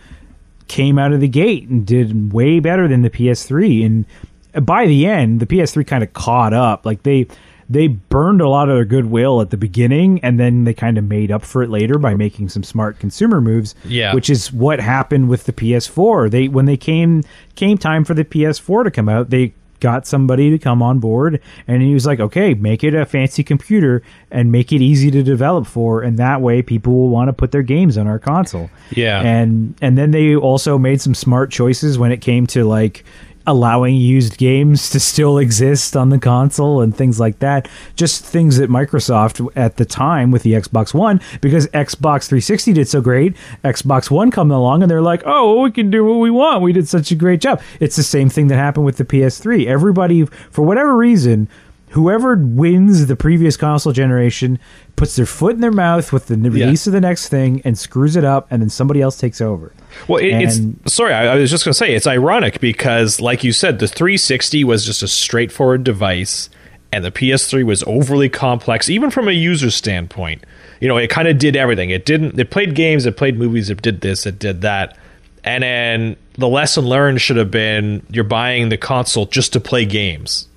[0.69, 5.07] came out of the gate and did way better than the PS3 and by the
[5.07, 6.87] end the PS3 kind of caught up.
[6.87, 7.27] Like they
[7.69, 11.05] they burned a lot of their goodwill at the beginning and then they kind of
[11.05, 14.15] made up for it later by making some smart consumer moves Yeah.
[14.15, 17.23] which is what happened with the PS4 they when they came
[17.55, 21.39] came time for the PS4 to come out they got somebody to come on board
[21.69, 25.23] and he was like okay make it a fancy computer and make it easy to
[25.23, 28.71] develop for and that way people will want to put their games on our console
[28.93, 29.21] Yeah.
[29.21, 33.05] and and then they also made some smart choices when it came to like
[33.47, 37.69] allowing used games to still exist on the console and things like that.
[37.97, 42.89] Just things that Microsoft at the time with the Xbox 1 because Xbox 360 did
[42.89, 46.31] so great Xbox 1 come along and they're like oh we can do what we
[46.31, 46.63] want.
[46.63, 47.61] We did such a great job.
[47.81, 51.49] It's the same thing that happened with the PS3 everybody for whatever reason
[51.95, 54.59] whoever wins the previous console generation
[54.97, 58.17] puts their foot in their mouth with the release of the next thing and screws
[58.17, 59.73] it up and then somebody else takes over
[60.09, 61.13] Well, it, And- it's sorry.
[61.15, 64.63] I, I was just going to say it's ironic because, like you said, the 360
[64.65, 66.51] was just a straightforward device,
[66.93, 70.45] and the PS3 was overly complex, even from a user standpoint.
[70.81, 71.91] You know, it kind of did everything.
[71.91, 72.39] It didn't.
[72.39, 73.07] It played games.
[73.07, 73.71] It played movies.
[73.71, 74.27] It did this.
[74.27, 74.97] It did that.
[75.43, 79.85] And then the lesson learned should have been: you're buying the console just to play
[79.85, 80.49] games.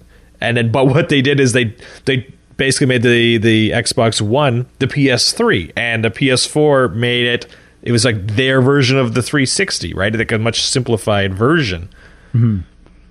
[0.41, 4.67] And then, but what they did is they they basically made the the Xbox One
[4.79, 7.47] the PS3, and the PS4 made it.
[7.83, 10.13] It was like their version of the 360, right?
[10.13, 11.89] Like a much simplified version.
[12.33, 12.59] Mm-hmm.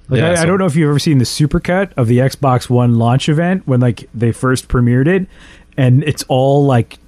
[0.08, 2.68] Like Yeah, I, I don't know if you've ever seen the supercut of the Xbox
[2.68, 5.28] One launch event when like they first premiered it,
[5.76, 6.98] and it's all like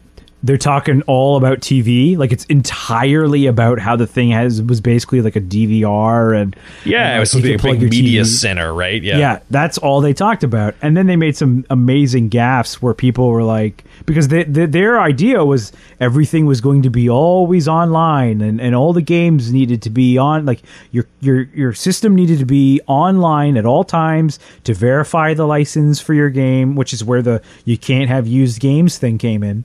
[0.48, 2.16] they're talking all about TV.
[2.16, 6.56] Like it's entirely about how the thing has was basically like a DVR and
[6.86, 8.26] Yeah, and, it was like, supposed to be a big media TV.
[8.26, 9.02] center, right?
[9.02, 9.18] Yeah.
[9.18, 10.74] Yeah, that's all they talked about.
[10.80, 14.98] And then they made some amazing gaffes where people were like, because they, they, their
[14.98, 19.82] idea was everything was going to be always online and, and all the games needed
[19.82, 24.38] to be on, like your, your, your system needed to be online at all times
[24.64, 28.60] to verify the license for your game, which is where the you can't have used
[28.60, 29.64] games thing came in.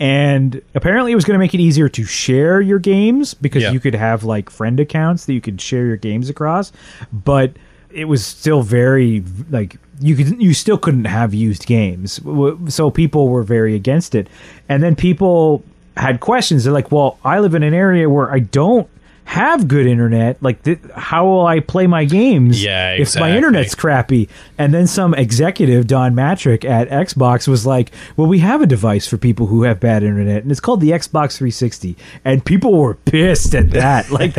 [0.00, 3.70] And apparently, it was going to make it easier to share your games because Yeah.
[3.70, 6.72] you could have like friend accounts that you could share your games across.
[7.12, 7.52] But
[7.92, 12.20] it was still very like you could you still couldn't have used games,
[12.68, 14.26] so people were very against it.
[14.68, 15.62] And then people
[15.96, 16.64] had questions.
[16.64, 18.88] They're like, "Well, I live in an area where I don't."
[19.26, 23.74] Have good internet, like th- how will I play my games Yeah, if my internet's
[23.74, 24.28] crappy.
[24.58, 29.08] And then some executive, Don Mattrick at Xbox, was like, "Well, we have a device
[29.08, 32.94] for people who have bad internet, and it's called the Xbox 360." And people were
[32.94, 34.08] pissed at that.
[34.14, 34.36] Like,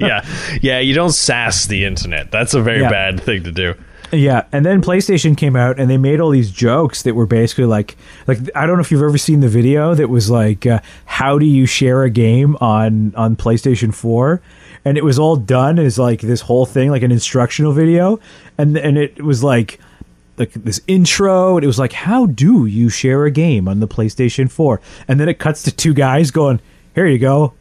[0.00, 0.24] yeah.
[0.60, 2.30] Yeah, you don't sass the internet.
[2.30, 2.90] That's a very Yeah.
[2.90, 3.74] bad thing to do.
[4.12, 4.44] Yeah.
[4.52, 7.96] And then PlayStation came out, and they made all these jokes that were basically like,
[8.26, 11.38] like I don't know if you've ever seen the video that was like, uh, "How
[11.38, 14.40] do you share a game on on PlayStation 4?"
[14.84, 18.20] And it was all done as like this whole thing, like an instructional video,
[18.56, 19.78] and and it was like
[20.38, 23.88] like this intro and it was like how do you share a game on the
[23.88, 26.60] PlayStation 4 and then it cuts to two guys going
[26.94, 27.54] here you go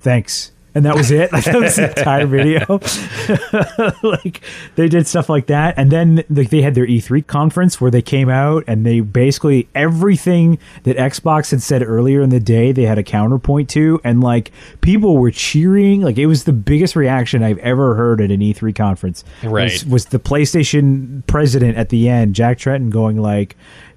[0.00, 1.32] thanks and that was it.
[1.32, 2.80] Like that was the entire video.
[4.02, 4.40] Like
[4.74, 5.74] they did stuff like that.
[5.76, 9.68] And then like they had their E3 conference where they came out and they basically
[9.74, 14.00] everything that Xbox had said earlier in the day they had a counterpoint to.
[14.04, 16.02] And like people were cheering.
[16.02, 19.24] Like it was the biggest reaction I've ever heard at an E3 conference.
[19.42, 19.72] Right.
[19.72, 23.56] was, was the PlayStation president at the end Jack Tretton going like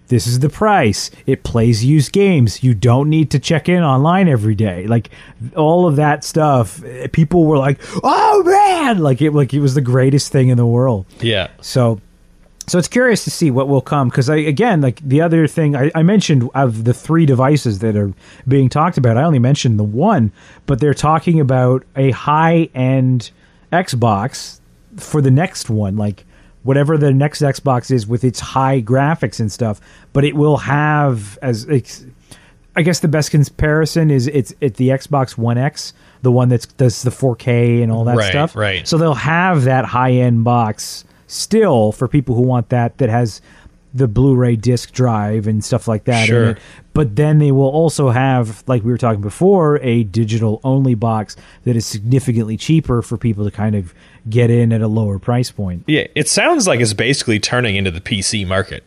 [0.10, 1.10] this is the price.
[1.26, 2.62] It plays used games.
[2.63, 4.86] You don't need to check in online every day.
[4.86, 5.10] Like
[5.56, 6.84] all of that stuff.
[6.84, 10.58] eh, People were like, "Oh man!" Like it, like it was the greatest thing in
[10.58, 11.06] the world.
[11.22, 11.48] Yeah.
[11.62, 12.02] So,
[12.67, 15.76] so it's curious to see what will come because I again like the other thing
[15.76, 18.13] I, I mentioned of the three devices that are
[18.48, 19.15] being talked about.
[19.17, 20.32] I only mentioned the one,
[20.67, 23.32] but they're talking about a high end
[23.72, 24.60] Xbox
[24.98, 26.26] for the next one, like
[26.69, 29.82] whatever the next Xbox is with its high graphics and stuff.
[30.13, 32.05] But it will have as it's,
[32.75, 36.67] I guess the best comparison is it's it's the Xbox One X, the one that's
[36.67, 38.55] does the 4K and all that Right, stuff.
[38.55, 38.88] right.
[38.88, 43.41] So they'll have that high end box still for people who want that that has
[43.91, 46.43] the Blu-ray disc drive and stuff like that Sure.
[46.43, 46.58] in it.
[46.93, 51.36] But then they will also have, like we were talking before, a digital only box
[51.63, 53.91] that is significantly cheaper for people to kind of
[54.27, 55.84] get in at a lower price point.
[55.88, 58.84] Yeah, it sounds like it's basically turning into the PC market.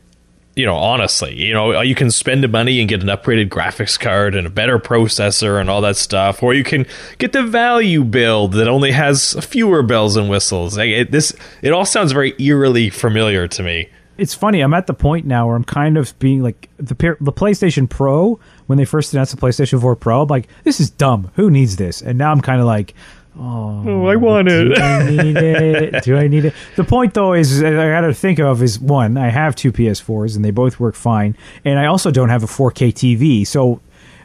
[0.54, 3.98] You know, honestly, you know, you can spend the money and get an upgraded graphics
[3.98, 6.84] card and a better processor and all that stuff, or you can
[7.16, 10.76] get the value build that only has fewer bells and whistles.
[10.76, 13.88] Like, it, this, it all sounds very eerily familiar to me.
[14.18, 14.60] it's funny.
[14.60, 18.38] I'm at the point now where I'm kind of being like the the PlayStation Pro
[18.66, 20.20] when they first announced the PlayStation 4 Pro.
[20.20, 21.30] I'm like, this is dumb.
[21.36, 22.02] Who needs this?
[22.02, 22.92] And now I'm kind of like,
[23.38, 26.04] Oh, oh, I want do I need it?
[26.04, 26.54] Do I need it?
[26.76, 29.16] The point though is I got to think of is one.
[29.16, 32.46] I have two PS4s and they both work fine, and I also don't have a
[32.46, 33.80] 4K TV, so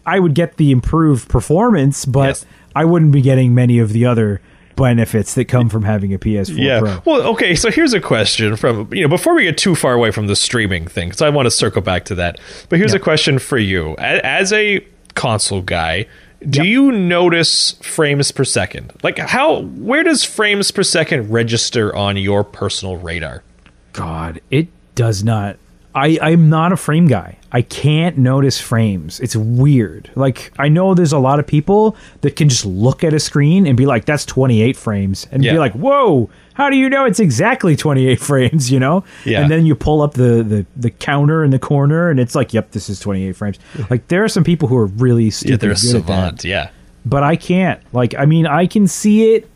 [0.06, 2.46] I would get the improved performance, but Yes.
[2.76, 4.42] I wouldn't be getting many of the other
[4.76, 6.80] benefits that come from having a PS4 Yeah.
[6.82, 7.02] Pro.
[7.06, 7.56] Well, okay.
[7.56, 10.36] So here's a question from you know before we get too far away from the
[10.36, 12.40] streaming thing, because I want to circle back to that.
[12.70, 12.98] But here's Yeah.
[12.98, 16.08] a question for you, as a console guy.
[16.42, 18.94] Do you notice frames per second?
[19.04, 23.44] Like how where does frames per second register on your personal radar?
[23.94, 25.58] God, it does not.
[25.98, 27.38] I, I'm not a frame guy.
[27.52, 29.20] I can't notice frames.
[29.20, 30.12] It's weird.
[30.16, 33.66] Like I know there's a lot of people that can just look at a screen
[33.66, 35.54] and be like, "That's 28 frames," and Yeah.
[35.54, 39.04] be like, "Whoa, how do you know it's exactly 28 frames?" You know?
[39.26, 39.42] Yeah.
[39.42, 42.54] And then you pull up the the the counter in the corner, and it's like,
[42.54, 43.58] "Yep, this is 28 frames."
[43.90, 46.44] Like there are some people who are really stupid Yeah, they're a good at that.
[46.46, 46.70] Yeah.
[47.06, 47.80] but I can't.
[47.94, 49.50] Like, I mean, I can see it.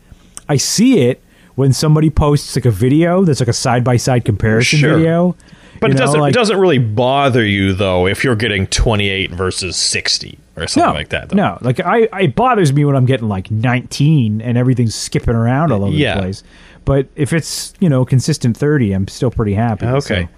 [0.48, 1.22] I see it
[1.54, 4.96] when somebody posts like a video that's like a side by side comparison Sure.
[4.96, 5.36] video.
[5.82, 8.66] But You it know, doesn't like- it doesn't really bother you though if you're getting
[8.68, 11.28] 28 versus 60 or something no, like that.
[11.28, 11.36] Though.
[11.36, 15.72] No, like I, it bothers me when I'm getting like 19 and everything's skipping around
[15.72, 16.14] all over Yeah.
[16.14, 16.42] the place.
[16.86, 19.84] But if it's you know consistent 30, I'm still pretty happy.
[19.86, 20.22] Okay.
[20.24, 20.28] so.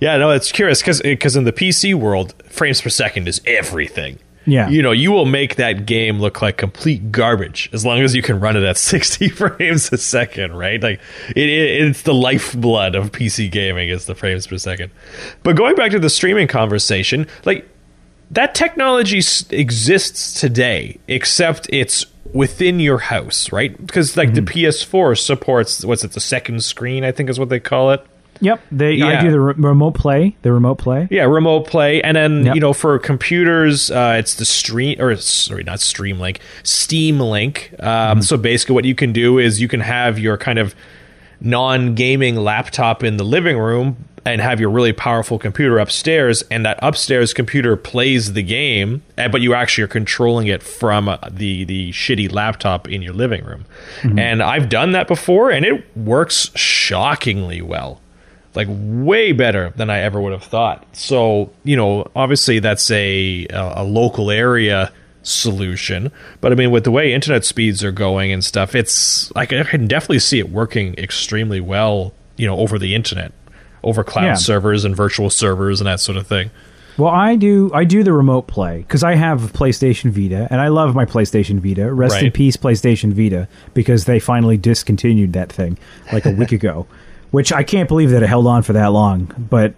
[0.00, 4.18] Yeah, no, it's curious because in the PC world, frames per second is everything.
[4.46, 4.68] Yeah.
[4.68, 8.22] You know, you will make that game look like complete garbage as long as you
[8.22, 10.82] can run it at 60 frames a second, right?
[10.82, 14.90] Like, it, it, it's the lifeblood of PC gaming is the frames per second.
[15.42, 17.68] But going back to the streaming conversation, like,
[18.30, 23.76] that technology s- exists today, except it's within your house, right?
[23.86, 24.44] Because like Mm-hmm.
[24.44, 28.04] the PS4 supports what's it, the second screen, I think is what they call it.
[28.40, 29.22] Yep, they I Yeah.
[29.22, 31.06] do the re- remote play, the remote play.
[31.10, 32.54] Yeah, remote play, and then Yep.
[32.56, 37.70] you know for computers, uh, it's the stream or sorry, not Stream Link, Steam Link.
[37.80, 40.74] Um, So basically, what you can do is you can have your kind of
[41.40, 46.78] non-gaming laptop in the living room and have your really powerful computer upstairs, and that
[46.80, 51.64] upstairs computer plays the game, eh, but you actually are controlling it from uh, the
[51.64, 53.66] the shitty laptop in your living room.
[54.16, 58.00] And I've done that before, and it works shockingly well
[58.54, 60.86] like way better than I ever would have thought.
[60.92, 64.92] So, you know, obviously that's a a, local area
[65.22, 69.52] solution, but I mean with the way internet speeds are going and stuff, it's like
[69.52, 73.32] I can definitely see it working extremely well, you know, over the internet,
[73.82, 74.34] over cloud Yeah.
[74.34, 76.50] servers and virtual servers and that sort of thing.
[76.96, 80.68] Well, I do I do the remote play because I have PlayStation Vita and I
[80.68, 81.92] love my PlayStation Vita.
[81.92, 85.76] Rest in peace, PlayStation Vita, because they finally discontinued that thing
[86.12, 86.86] like a week ago,
[87.34, 89.26] which I can't believe that it held on for that long.
[89.50, 89.74] But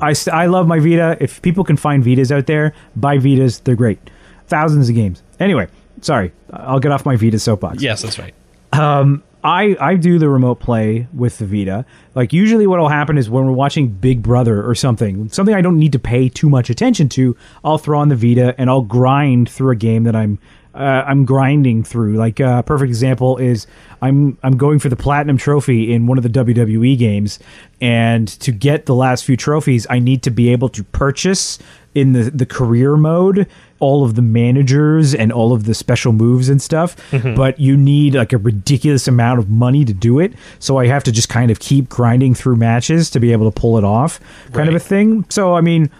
[0.00, 1.16] I st- I love my Vita.
[1.20, 3.62] If people can find Vitas out there, buy Vitas.
[3.62, 4.00] They're great.
[4.48, 5.22] Thousands of games.
[5.38, 5.68] Anyway,
[6.00, 7.80] sorry, I'll get off my Vita soapbox.
[7.80, 8.34] Yes, that's right.
[8.72, 11.84] Um, I, I do the remote play with the Vita.
[12.16, 15.60] Like usually what will happen is when we're watching Big Brother or something, something I
[15.60, 18.82] don't need to pay too much attention to, I'll throw on the Vita and I'll
[18.82, 20.40] grind through a game that I'm
[20.74, 22.14] uh, I'm grinding through.
[22.14, 23.66] Like a uh, perfect example is
[24.00, 27.38] I'm I'm going for the platinum trophy in one of the WWE games
[27.80, 31.58] and to get the last few trophies I need to be able to purchase
[31.94, 33.46] in the the career mode
[33.78, 36.96] all of the managers and all of the special moves and stuff
[37.36, 40.32] but you need like a ridiculous amount of money to do it.
[40.58, 43.60] So i have to just kind of keep grinding through matches to be able to
[43.60, 44.20] pull it off
[44.52, 45.26] kind of a thing.
[45.28, 45.90] So i mean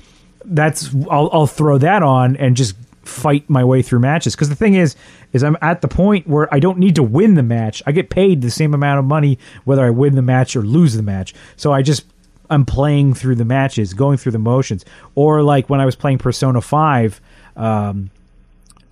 [0.45, 4.55] that's I'll, I'll throw that on and just fight my way through matches because the
[4.55, 4.95] thing is
[5.33, 8.11] is i'm at the point where i don't need to win the match i get
[8.11, 11.35] paid the same amount of money whether i win the match or lose the match
[11.57, 12.05] so i just
[12.49, 14.85] i'm playing through the matches going through the motions
[15.17, 17.21] or like when i was playing persona 5
[17.57, 18.11] um,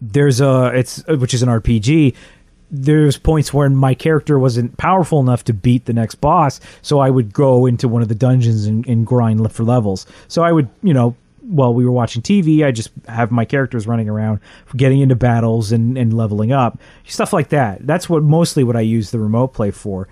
[0.01, 2.15] there's a it's which is an RPG.
[2.73, 7.11] There's points where my character wasn't powerful enough to beat the next boss, so I
[7.11, 10.07] would go into one of the dungeons and, and grind for levels.
[10.29, 11.17] So I would, you know,
[11.51, 14.41] while we were watching TV, I just have my characters running around,
[14.77, 17.87] getting into battles and, and leveling up, stuff like that.
[17.87, 20.09] That's what mostly what I use the remote play for.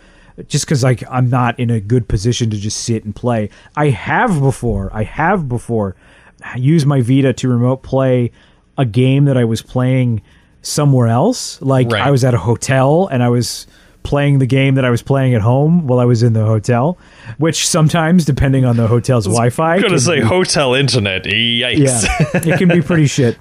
[0.47, 3.51] Just because like I'm not in a good position to just sit and play.
[3.77, 4.91] I have before.
[4.93, 5.97] I have before
[6.57, 8.31] used my Vita to remote play
[8.77, 10.23] a game that I was playing
[10.63, 11.61] somewhere else.
[11.61, 12.07] Like Right.
[12.07, 13.67] I was at a hotel and I was
[14.09, 16.99] playing the game that I was playing at home while I was in the hotel,
[17.37, 21.25] which sometimes, depending on the hotel's Wi-Fi, I'm gonna say be- hotel internet.
[21.25, 21.79] Yikes.
[21.79, 23.39] yeah, it can be pretty shit.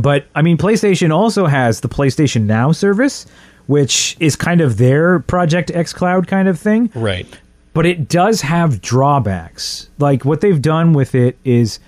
[0.00, 3.26] But I mean, PlayStation also has the PlayStation Now service,
[3.66, 7.26] which is kind of their Project xCloud kind of thing right.
[7.74, 9.90] but it does have drawbacks.
[9.98, 11.78] Like what they've done with it is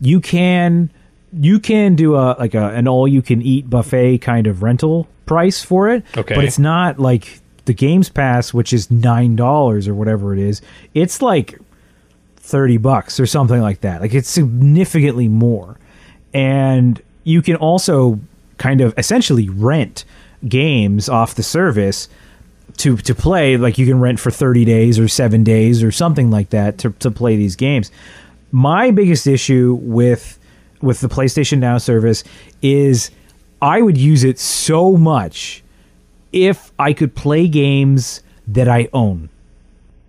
[0.00, 0.90] you can
[1.38, 5.06] you can do a like a an all you can eat buffet kind of rental
[5.26, 6.04] price for it.
[6.16, 6.34] Okay.
[6.34, 10.62] But it's not like the Games Pass, which is nine dollars or whatever it is.
[10.94, 11.58] It's like
[12.36, 14.00] thirty bucks or something like that.
[14.00, 15.78] Like it's significantly more.
[16.32, 18.20] And you can also
[18.58, 20.04] kind of essentially rent
[20.48, 22.08] games off the service
[22.78, 26.30] to to play like you can rent for 30 days or 7 days or something
[26.30, 27.90] like that to to play these games.
[28.52, 30.38] My biggest issue with
[30.80, 32.24] with the PlayStation Now service
[32.62, 33.10] is
[33.60, 35.62] I would use it so much
[36.32, 39.28] if I could play games that I own.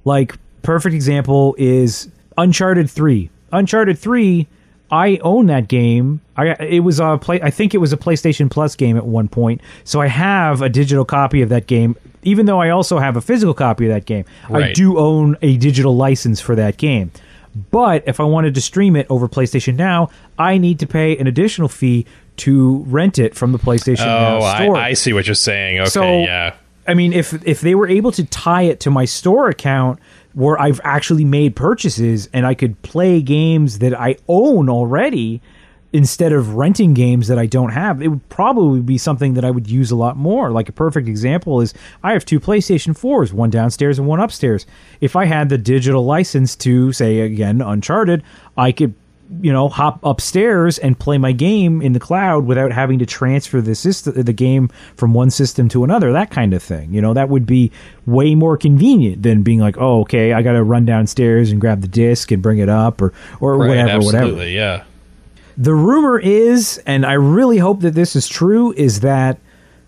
[0.06, 3.30] Like perfect example is Uncharted 3.
[3.52, 4.48] Uncharted 3
[4.90, 6.22] I own that game.
[6.38, 9.28] I it was a play I think it was a PlayStation Plus game at one
[9.28, 9.62] point.
[9.84, 13.22] So I have a digital copy of that game even though I also have a
[13.22, 14.26] physical copy of that game.
[14.52, 17.12] I do own a digital license for that game.
[17.72, 21.28] But if I wanted to stream it over PlayStation Now, I need to pay an
[21.28, 22.06] additional fee
[22.38, 24.76] to rent it from the PlayStation Oh, Now store.
[24.78, 25.80] I, I see what you're saying.
[25.80, 26.54] Okay, So- yeah.
[26.90, 30.00] I mean, if if they were able to tie it to my store account
[30.34, 35.42] where I've actually made purchases and I could play games that I own already
[35.94, 39.52] instead of renting games that I don't have, it would probably be something that I
[39.52, 40.52] would use a lot more.
[40.52, 41.74] Like a perfect example is
[42.04, 44.66] I have two PlayStation 4s, one downstairs and one upstairs.
[45.02, 48.24] If I had the digital license to say again Uncharted,
[48.58, 48.94] I could
[49.42, 53.60] you know hop upstairs and play my game in the cloud without having to transfer
[53.60, 57.14] the system the game from one system to another that kind of thing you know
[57.14, 57.70] that would be
[58.06, 61.90] way more convenient than being like oh okay i gotta run downstairs and grab the
[61.90, 64.84] disc and bring it up or or Right, whatever absolutely, whatever yeah.
[65.58, 69.40] The rumor is, and I really hope that this is true, is that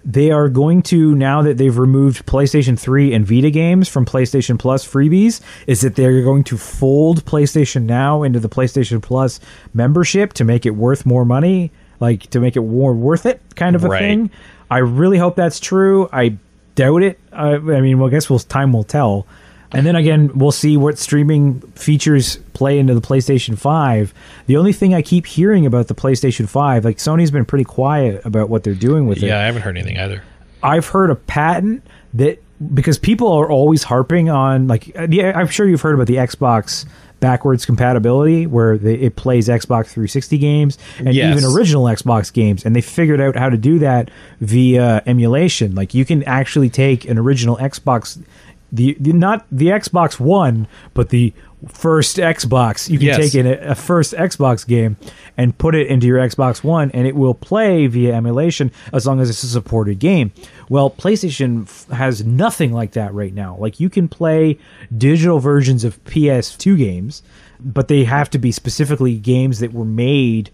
[0.04, 4.58] they are going to now that they've removed PlayStation 3 and Vita games from PlayStation
[4.58, 9.40] Plus freebies is that they're going to fold PlayStation Now into the PlayStation Plus
[9.74, 13.76] membership to make it worth more money, like to make it more worth it kind
[13.76, 14.00] of a Right.
[14.00, 14.32] thing.
[14.72, 16.08] I really hope that's true.
[16.14, 16.38] I
[16.76, 17.20] doubt it.
[17.34, 19.28] I, I mean, well, I guess we'll time will tell.
[19.72, 24.14] And then again, we'll see what streaming features play into the PlayStation 5.
[24.48, 28.26] The only thing I keep hearing about the PlayStation 5, like Sony's been pretty quiet
[28.26, 29.28] about what they're doing with it.
[29.28, 30.24] Yeah, I haven't heard anything either.
[30.64, 31.84] I've heard a patent
[32.16, 32.42] that
[32.74, 36.16] because people are always harping on like uh, yeah, I'm sure you've heard about the
[36.16, 36.86] Xbox
[37.22, 41.38] backwards compatibility where they, it plays Xbox 360 games and Yes.
[41.38, 44.10] even original Xbox games and they figured out how to do that
[44.42, 48.22] via emulation like you can actually take an original Xbox
[48.72, 51.34] the, the not the Xbox 1 but the
[51.68, 53.18] first Xbox you can Yes.
[53.18, 54.96] take in a, a first Xbox game
[55.36, 59.20] and put it into your Xbox One, and it will play via emulation as long
[59.20, 60.32] as it's a supported game.
[60.70, 63.58] Well, PlayStation f- has nothing like that right now.
[63.58, 64.58] Like you can play
[64.98, 67.24] digital versions of PS2 games,
[67.60, 70.50] but they have to be specifically games that were made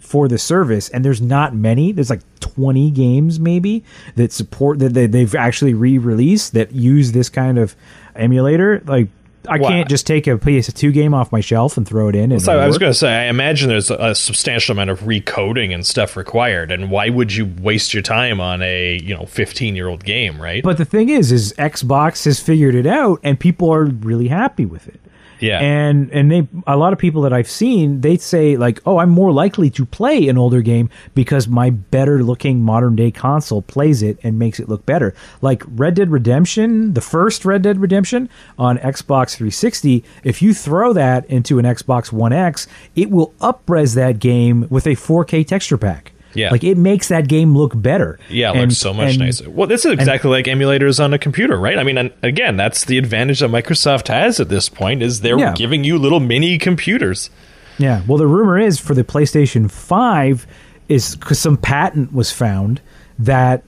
[0.00, 3.84] for the service and there's not many there's like 20 games maybe
[4.16, 7.74] that support that they, they've actually re-released that use this kind of
[8.14, 9.08] emulator like
[9.48, 12.32] I can't just take a PS2 game off my shelf and throw it in.
[12.32, 15.00] And So I was going to say, I imagine there's a, a substantial amount of
[15.00, 19.26] recoding and stuff required, and why would you waste your time on a you know
[19.26, 20.62] 15 year old game, right?
[20.62, 24.66] But the thing is, is Xbox has figured it out, and people are really happy
[24.66, 25.00] with it.
[25.40, 28.98] Yeah, And and they a lot of people that I've seen, they say like, "Oh,
[28.98, 33.62] I'm more likely to play an older game because my better looking modern day console
[33.62, 37.80] plays it and makes it look better." Like Red Dead Redemption, the first Red Dead
[37.80, 38.28] Redemption
[38.58, 42.66] on Xbox 360, if you throw that into an Xbox One X,
[42.96, 46.12] it will upres that game with a 4K texture pack.
[46.34, 46.50] Yeah.
[46.50, 48.18] Like it makes that game look better.
[48.28, 49.48] Yeah, it And- looks so much and- nicer.
[49.50, 51.78] Well, this is exactly like emulators on a computer, right?
[51.78, 55.38] I mean, and again, that's the advantage that Microsoft has at this point is they're
[55.38, 55.54] Yeah.
[55.54, 57.30] giving you little mini computers.
[57.78, 58.02] Yeah.
[58.06, 60.46] Well, the rumor is for the PlayStation 5
[60.88, 62.80] is because some patent was found
[63.18, 63.62] that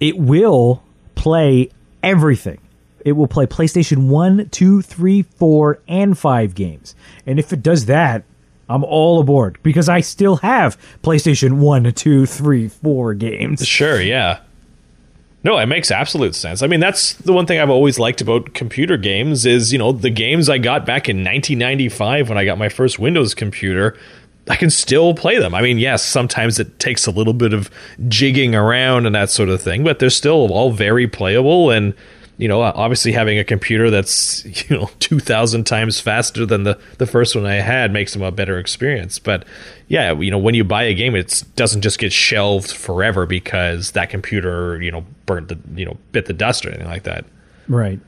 [0.00, 0.82] it will
[1.14, 1.68] play
[2.02, 2.58] everything.
[3.04, 6.94] It will play PlayStation 1, 2, 3, 4, and 5 games.
[7.26, 8.22] And if it does that,
[8.72, 13.66] I'm all aboard because I still have PlayStation 1, 2, 3, 4 games.
[13.66, 14.40] Sure, yeah.
[15.44, 16.62] No, it makes absolute sense.
[16.62, 19.90] I mean, that's the one thing I've always liked about computer games is, you know,
[19.90, 23.98] the games I got back in 1995 when I got my first Windows computer,
[24.48, 25.54] I can still play them.
[25.54, 27.70] I mean, yes, sometimes it takes a little bit of
[28.06, 31.92] jigging around and that sort of thing, but they're still all very playable and
[32.38, 37.06] you know, obviously having a computer that's, you know, 2000 times faster than the the
[37.06, 39.18] first one I had makes them a better experience.
[39.18, 39.44] But
[39.88, 43.92] yeah, you know, when you buy a game, it doesn't just get shelved forever because
[43.92, 47.24] that computer, you know, burnt the, you know, bit the dust or anything like that.
[47.68, 48.00] Right.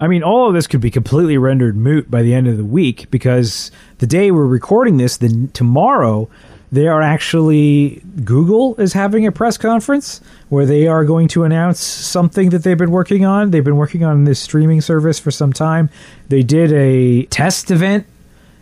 [0.00, 2.64] I mean, all of this could be completely rendered moot by the end of the
[2.64, 6.28] week because the day we're recording this, the tomorrow,
[6.72, 11.78] they are actually Google is having a press conference where they are going to announce
[11.80, 13.50] something that they've been working on.
[13.50, 15.90] They've been working on this streaming service for some time.
[16.28, 18.06] They did a test event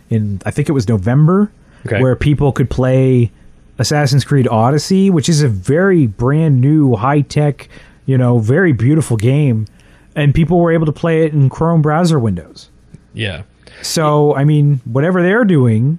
[0.09, 1.51] in I think it was November
[1.87, 1.99] Okay.
[1.99, 3.31] where people could play
[3.79, 7.69] Assassin's Creed Odyssey, which is a very brand new, high tech,
[8.05, 9.65] you know, very beautiful game,
[10.15, 12.69] and people were able to play it in Chrome browser windows.
[13.15, 13.43] Yeah.
[13.81, 15.97] So, I mean, whatever they're doing,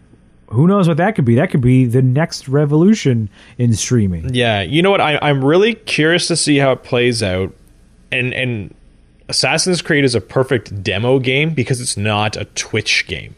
[0.52, 1.34] who knows what that could be?
[1.36, 4.34] That could be the next revolution in streaming.
[4.34, 5.00] Yeah, you know what?
[5.00, 7.54] I, I'm really curious to see how it plays out,
[8.10, 8.74] and and
[9.28, 13.34] Assassin's Creed is a perfect demo game because it's not a Twitch game.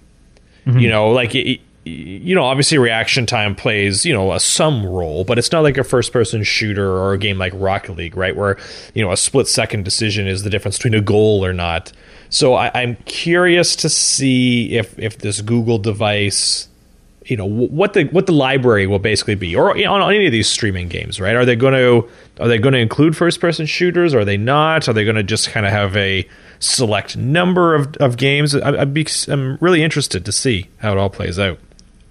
[0.66, 0.78] Mm-hmm.
[0.80, 5.22] You know, like it, you know, obviously reaction time plays you know a some role,
[5.22, 8.34] but it's not like a first person shooter or a game like Rocket League, right?
[8.34, 8.58] Where
[8.92, 11.92] you know a split second decision is the difference between a goal or not.
[12.28, 16.68] So I, I'm curious to see if if this Google device
[17.26, 20.26] you know what the what the library will basically be or you know, on any
[20.26, 21.34] of these streaming games right?
[21.36, 22.08] Are they going to
[22.42, 24.14] are they going to include first person shooters?
[24.14, 24.88] Are they not?
[24.88, 28.54] Are they going to just kind of have a select number of, of games?
[28.54, 31.58] I, I'd be, i'm really interested to see how it all plays out.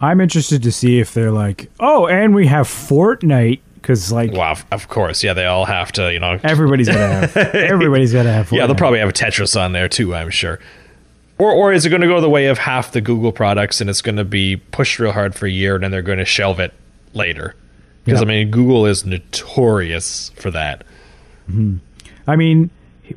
[0.02, 4.52] I'm interested to see if they're like, oh, and we have Fortnite because like wow
[4.52, 6.40] of- of course yeah they all have to you know.
[6.44, 8.50] Everybody's gonna have everybody's gonna have.
[8.50, 8.58] Fortnite.
[8.58, 10.58] yeah they'll probably have a tetris on there too i'm sure
[11.44, 13.90] or, or is it going to go the way of half the google products and
[13.90, 16.26] it's going to be pushed real hard for a year and then they're going to
[16.26, 16.74] shelve it
[17.14, 17.56] later
[18.06, 18.26] because Yeah.
[18.26, 20.84] i mean google is notorious for that
[21.50, 21.78] mm-hmm.
[22.26, 22.70] I mean,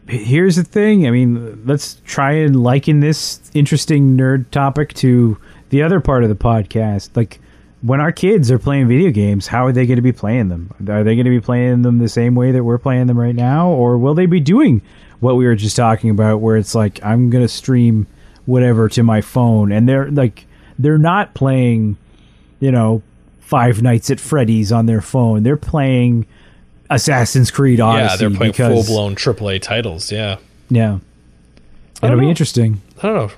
[0.08, 1.06] here's the thing.
[1.06, 5.38] I mean, let's try and liken this interesting nerd topic to
[5.70, 7.10] the other part of the podcast.
[7.14, 7.38] Like,
[7.82, 10.74] when our kids are playing video games, how are they going to be playing them?
[10.88, 13.34] Are they going to be playing them the same way that we're playing them right
[13.34, 14.82] now, or will they be doing
[15.20, 18.08] what we were just talking about, where it's like I'm going to stream
[18.46, 20.46] whatever to my phone, and they're like
[20.78, 21.96] they're not playing,
[22.60, 23.02] you know,
[23.40, 25.42] Five Nights at Freddy's on their phone.
[25.42, 26.26] They're playing
[26.90, 28.12] Assassin's Creed Odyssey.
[28.12, 30.10] yeah, they're playing because- full blown AAA titles.
[30.12, 30.36] Yeah,
[30.70, 30.98] Yeah,
[32.02, 32.80] it'll be interesting.
[33.02, 33.30] I don't know.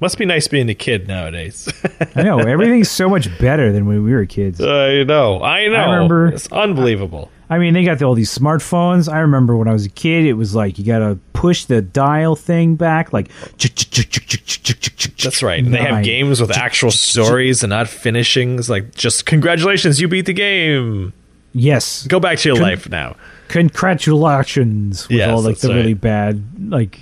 [0.00, 1.68] Must be nice being a kid nowadays.
[2.16, 4.60] I know everything's so much better than when we were kids.
[4.60, 5.42] I know.
[5.42, 5.92] I know.
[5.92, 7.30] remember- it's unbelievable.
[7.52, 9.12] I mean, they got all these smartphones.
[9.12, 11.82] I remember when I was a kid, it was like you got to push the
[11.82, 13.28] dial thing back, like.
[15.22, 15.62] That's right.
[15.64, 18.70] And they have games with actual stories and not finishings.
[18.70, 21.12] Like, just congratulations, you beat the game.
[21.52, 23.16] Yes, Go back to your life now.
[23.48, 27.00] congratulations with Yes, all like the really bad like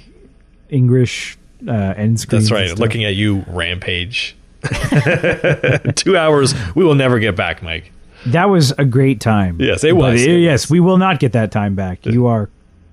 [0.71, 1.37] English
[1.67, 2.49] uh, end screens.
[2.49, 2.79] That's right.
[2.79, 4.37] Looking at you, Rampage.
[5.95, 7.93] Two hours we will never get back, Mike.
[8.27, 9.61] That was a great time.
[9.61, 10.21] Yes, it was.
[10.23, 12.05] it- It yes, we will not get that time back.
[12.05, 12.51] You are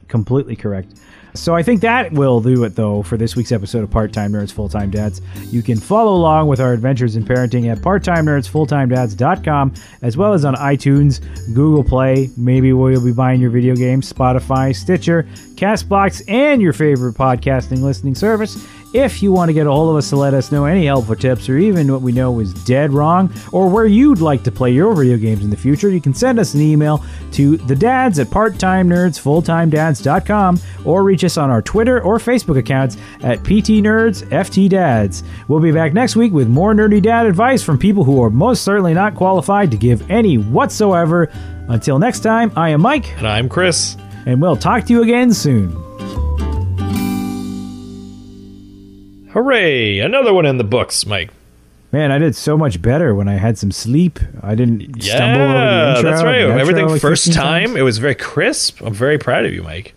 [0.08, 0.94] completely correct.
[1.36, 4.32] So I think that will do it, though, for this week's episode of Part Time
[4.32, 5.22] Nerds Full Time Dads.
[5.52, 10.56] You can follow along with our adventures in parenting at parttimenerdsfulltimedads.com, as well as on
[10.56, 11.22] iTunes,
[11.54, 15.24] Google Play, maybe where you'll be buying your video games, Spotify, Stitcher,
[15.56, 18.56] Castbox, and your favorite podcasting listening service.
[18.98, 21.18] If you want to get a hold of us to let us know any helpful
[21.18, 24.72] tips or even what we know is dead wrong or where you'd like to play
[24.72, 28.20] your video games in the future, you can send us an email to the dads
[28.20, 35.24] at parttimenerdsfulltimedads.com or reach us on our Twitter or Facebook accounts at PTNerdsFTDads.
[35.50, 38.64] We'll be back next week with more nerdy dad advice from people who are most
[38.64, 41.30] certainly not qualified to give any whatsoever.
[41.68, 43.98] Until next time, I am Mike, And I'm Chris.
[44.26, 45.85] and we'll talk to you again soon.
[49.36, 50.00] Hooray!
[50.00, 51.30] Another one in the books, Mike.
[51.92, 54.18] Man, I did so much better when I had some sleep.
[54.42, 56.10] I didn't stumble over the Yeah, intro.
[56.10, 56.42] that's right.
[56.42, 57.68] Everything like first time.
[57.68, 57.76] times.
[57.76, 58.82] It was very crisp.
[58.82, 59.94] I'm very proud of you, Mike.